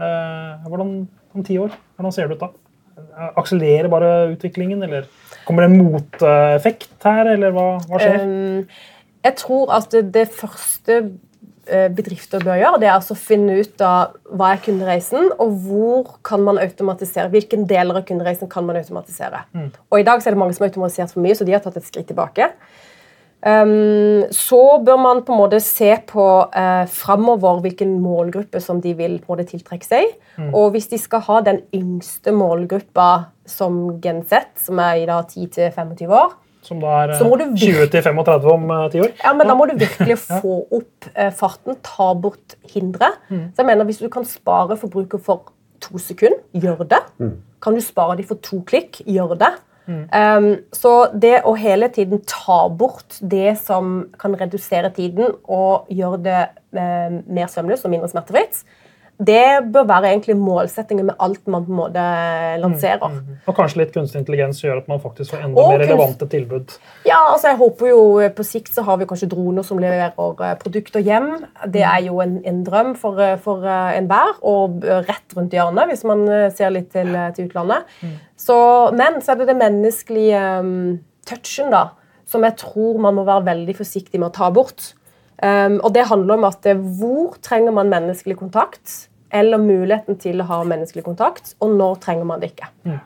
Eh, 0.00 0.68
hvordan 0.68 0.92
om 1.34 1.46
ti 1.46 1.56
år? 1.60 1.72
Hvordan 1.96 2.14
ser 2.14 2.28
det 2.28 2.36
ut 2.36 2.44
da? 2.44 2.52
Akselererer 3.40 3.88
bare 3.92 4.12
utviklingen, 4.34 4.82
eller 4.86 5.08
kommer 5.46 5.64
det 5.64 5.70
en 5.70 5.90
moteffekt 5.90 7.06
her, 7.06 7.34
eller 7.34 7.54
hva, 7.54 7.66
hva 7.88 8.00
skjer? 8.00 8.22
Um, 8.24 8.64
jeg 9.24 9.36
tror 9.40 9.72
at 9.76 9.90
det, 9.92 10.02
det 10.14 10.26
første 10.32 10.96
eh, 11.00 11.88
bedrifter 11.92 12.42
bør 12.44 12.60
gjøre, 12.60 12.80
det 12.80 12.88
er 12.88 12.94
altså 12.96 13.16
å 13.16 13.20
finne 13.20 13.58
ut 13.60 13.84
av 13.84 14.14
hva 14.32 14.52
er 14.54 14.62
kundereisen, 14.64 15.32
og 15.42 15.56
hvor 15.66 16.14
kan 16.26 16.44
man 16.46 16.60
automatisere. 16.62 17.28
Hvilken 17.32 17.66
deler 17.70 18.00
av 18.00 18.06
kundereisen 18.08 18.50
kan 18.52 18.68
man 18.68 18.80
automatisere. 18.80 19.44
Mm. 19.56 19.68
Og 19.90 20.00
I 20.00 20.06
dag 20.08 20.22
er 20.22 20.36
det 20.36 20.40
mange 20.40 20.56
som 20.56 20.64
har 20.64 20.72
automatisert 20.72 21.12
for 21.14 21.24
mye, 21.24 21.36
så 21.36 21.48
de 21.48 21.56
har 21.56 21.64
tatt 21.64 21.80
et 21.80 21.88
skritt 21.88 22.08
tilbake. 22.10 22.48
Um, 23.40 24.26
så 24.36 24.60
bør 24.84 24.98
man 25.00 25.22
på 25.24 25.32
en 25.32 25.40
måte 25.40 25.62
se 25.64 25.94
på 26.08 26.24
uh, 26.44 26.84
framover 26.92 27.62
hvilken 27.64 27.94
målgruppe 28.02 28.60
som 28.60 28.82
de 28.84 28.92
vil 28.98 29.16
på 29.16 29.30
en 29.30 29.38
måte 29.38 29.48
tiltrekke 29.48 29.86
seg. 29.86 30.12
Mm. 30.36 30.50
Og 30.52 30.74
hvis 30.74 30.90
de 30.92 30.98
skal 31.00 31.24
ha 31.24 31.40
den 31.46 31.62
yngste 31.76 32.34
målgruppa 32.36 33.08
som 33.48 33.80
Gen 34.04 34.20
Z, 34.28 34.52
som 34.60 34.82
er 34.84 35.00
i 35.00 35.08
da 35.08 35.22
10-25 35.24 36.12
år, 36.12 36.36
som 36.60 36.82
da 36.82 36.98
er 37.06 37.14
20-35 37.16 38.10
om 38.52 38.68
om 38.68 38.74
10 38.92 38.98
eh, 38.98 39.04
år. 39.06 39.14
Ja, 39.24 39.32
men 39.32 39.48
Da 39.48 39.56
må 39.56 39.64
du 39.70 39.78
virkelig 39.80 40.18
få 40.42 40.58
opp 40.68 41.08
uh, 41.16 41.30
farten, 41.32 41.78
ta 41.80 42.12
bort 42.12 42.58
hindre. 42.74 43.14
Mm. 43.30 43.48
Så 43.54 43.62
jeg 43.62 43.70
mener, 43.70 43.88
Hvis 43.88 44.02
du 44.04 44.08
kan 44.12 44.28
spare 44.28 44.76
forbruker 44.76 45.18
for 45.18 45.52
to 45.80 45.98
sekunder, 45.98 46.38
gjør 46.52 46.84
det. 46.84 47.00
Mm. 47.18 47.38
Kan 47.62 47.74
du 47.74 47.80
spare 47.80 48.16
dem 48.16 48.28
for 48.28 48.36
to 48.44 48.60
klikk, 48.68 49.00
gjør 49.08 49.32
det. 49.40 49.54
Mm. 49.90 50.02
Um, 50.14 50.48
så 50.76 50.94
det 51.22 51.40
å 51.48 51.56
hele 51.58 51.88
tiden 51.92 52.22
ta 52.28 52.62
bort 52.70 53.18
det 53.20 53.56
som 53.58 54.04
kan 54.20 54.36
redusere 54.38 54.92
tiden 54.94 55.34
og 55.50 55.90
gjøre 55.90 56.20
det 56.26 56.42
um, 56.78 57.20
mer 57.26 57.50
sømløst 57.50 57.88
og 57.88 57.94
mindre 57.94 58.10
smertefritt, 58.12 58.62
det 59.20 59.72
bør 59.72 59.84
være 59.84 60.10
egentlig 60.14 60.34
målsettingen 60.40 61.10
med 61.10 61.18
alt 61.20 61.42
man 61.50 61.66
på 61.66 61.74
en 61.74 61.76
måte 61.76 62.04
lanserer. 62.62 63.02
Mm, 63.04 63.18
mm, 63.18 63.34
mm. 63.34 63.40
Og 63.50 63.56
kanskje 63.58 63.80
litt 63.82 63.92
kunstig 63.92 64.22
intelligens 64.22 64.62
gjør 64.62 64.80
at 64.80 64.88
man 64.88 65.02
faktisk 65.02 65.34
får 65.34 65.42
enda 65.44 65.60
og 65.60 65.74
mer 65.74 65.82
relevante 65.84 66.28
tilbud. 66.32 66.72
Ja, 67.04 67.18
altså 67.26 67.50
jeg 67.50 67.58
håper 67.60 67.90
jo 67.90 68.00
eh, 68.22 68.32
På 68.32 68.46
sikt 68.46 68.72
så 68.72 68.84
har 68.86 68.96
vi 69.00 69.08
kanskje 69.10 69.28
droner 69.34 69.66
som 69.66 69.80
leverer 69.82 70.16
eh, 70.16 70.54
produkter 70.62 71.04
hjem. 71.04 71.28
Det 71.68 71.84
er 71.84 72.00
jo 72.06 72.22
en, 72.24 72.38
en 72.48 72.62
drøm 72.64 72.94
for, 73.00 73.20
eh, 73.20 73.36
for 73.44 73.66
enhver, 73.68 74.40
og 74.40 74.86
rett 74.88 75.36
rundt 75.36 75.52
hjørnet 75.54 75.90
hvis 75.90 76.06
man 76.08 76.24
ser 76.56 76.72
litt 76.72 76.88
til, 76.94 77.12
til 77.36 77.50
utlandet. 77.50 77.90
Mm. 78.00 78.16
Så, 78.40 78.56
men 78.96 79.20
så 79.20 79.34
er 79.34 79.42
det 79.42 79.50
det 79.50 79.58
menneskelige 79.60 80.40
um, 80.64 80.72
touchen 81.28 81.68
da, 81.74 81.90
som 82.30 82.46
jeg 82.46 82.56
tror 82.62 83.00
man 83.04 83.18
må 83.18 83.26
være 83.28 83.50
veldig 83.50 83.76
forsiktig 83.82 84.20
med 84.20 84.30
å 84.30 84.36
ta 84.38 84.48
bort. 84.54 84.94
Um, 85.40 85.78
og 85.80 85.94
det 85.96 86.04
handler 86.10 86.36
om 86.36 86.44
at 86.50 86.66
hvor 87.00 87.38
trenger 87.40 87.72
man 87.72 87.88
menneskelig 87.92 88.36
kontakt? 88.36 89.10
eller 89.30 89.62
muligheten 89.62 90.18
til 90.20 90.42
å 90.42 90.48
ha 90.48 90.58
menneskelig 90.66 91.04
kontakt, 91.06 91.54
og 91.62 91.76
når 91.78 92.02
trenger 92.04 92.28
man 92.28 92.42
det 92.42 92.52
ikke. 92.52 92.70
Mm. 92.82 92.98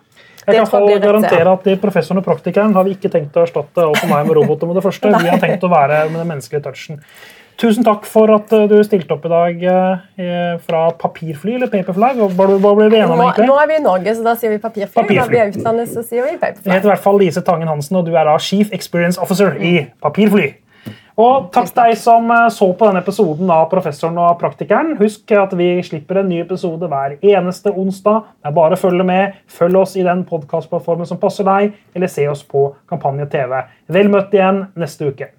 Jeg 0.45 0.59
kan 0.59 0.69
få 0.69 0.83
garantere 1.01 1.53
at 1.57 1.63
de 1.65 1.77
Professoren 1.81 2.21
og 2.21 2.27
praktikeren 2.27 2.75
har 2.77 2.85
vi 2.85 2.99
ikke 2.99 3.09
tenkt 3.13 3.37
å 3.37 3.47
erstatte 3.47 3.87
og 3.89 3.97
for 3.97 4.11
meg 4.11 4.27
med 4.29 4.37
roboter 4.37 4.69
med 4.69 4.77
det 4.77 4.83
første. 4.85 5.13
Vi 5.23 5.31
har 5.31 5.41
tenkt 5.41 5.65
å 5.65 5.71
være 5.73 6.03
med 6.11 6.21
den 6.21 6.29
menneskelige 6.35 6.67
touchen. 6.67 7.01
Tusen 7.61 7.87
takk 7.87 8.03
for 8.11 8.33
at 8.35 8.51
eh, 8.53 8.65
du 8.67 8.75
stilte 8.83 9.15
opp 9.15 9.25
i 9.29 9.31
dag 9.31 9.61
eh, 9.71 10.57
fra 10.67 10.81
papirfly 10.99 11.55
eller 11.55 11.71
paperfly. 11.71 12.11
Hva, 12.19 12.49
hva 12.51 12.73
ble 12.75 12.89
vi 12.91 12.99
enige 12.99 13.15
om 13.15 13.23
egentlig? 13.23 13.47
Nå 13.47 13.61
er 13.63 13.71
vi 13.71 13.77
i 13.79 13.85
Norge, 13.85 14.15
så 14.19 14.27
da 14.27 14.35
sier 14.41 14.53
vi 14.53 14.59
papirfly. 14.59 14.97
papirfly. 14.97 15.21
Når 15.21 15.31
vi 15.31 15.41
er 15.41 15.53
utlandet, 15.53 15.93
så 15.95 16.03
sier 16.03 16.27
vi 16.27 16.35
paperfly. 16.35 16.67
Jeg 16.67 16.81
heter 16.81 16.91
i 16.91 16.93
hvert 16.93 17.07
fall 17.07 17.21
Lise 17.23 17.45
Tangen 17.47 17.71
Hansen, 17.71 18.01
og 18.01 18.11
du 18.11 18.13
er 18.19 18.27
da 18.27 18.35
Chief 18.43 18.75
Experience 18.75 19.23
Officer 19.23 19.55
i 19.63 19.77
Papirfly. 20.03 20.51
Og 21.15 21.45
takk 21.55 21.69
til 21.69 21.79
deg 21.79 21.99
som 22.01 22.27
eh, 22.35 22.49
så 22.51 22.67
på 22.75 22.89
denne 22.89 23.03
episoden 23.05 23.51
av 23.55 23.69
Professoren 23.71 24.19
og 24.19 24.35
praktikeren. 24.41 24.97
Husk 24.99 25.31
at 25.39 25.55
vi 25.55 25.69
slipper 25.87 26.19
en 26.21 26.29
ny 26.33 26.41
episode 26.43 26.89
hver 26.91 27.15
eneste 27.21 27.71
onsdag. 27.71 28.27
Det 28.43 28.51
er 28.51 28.57
bare 28.59 28.75
å 28.75 28.83
følge 28.83 29.07
med. 29.07 29.39
Følg 29.47 29.79
oss 29.85 29.95
i 29.95 30.03
den 30.07 30.27
podkastplattformen 30.27 31.07
som 31.07 31.23
passer 31.23 31.47
deg, 31.47 31.79
eller 31.95 32.11
se 32.11 32.27
oss 32.31 32.43
på 32.43 32.67
Kampanje 32.91 33.31
TV. 33.31 33.63
Vel 33.95 34.11
møtt 34.11 34.35
igjen 34.35 34.65
neste 34.75 35.15
uke. 35.15 35.31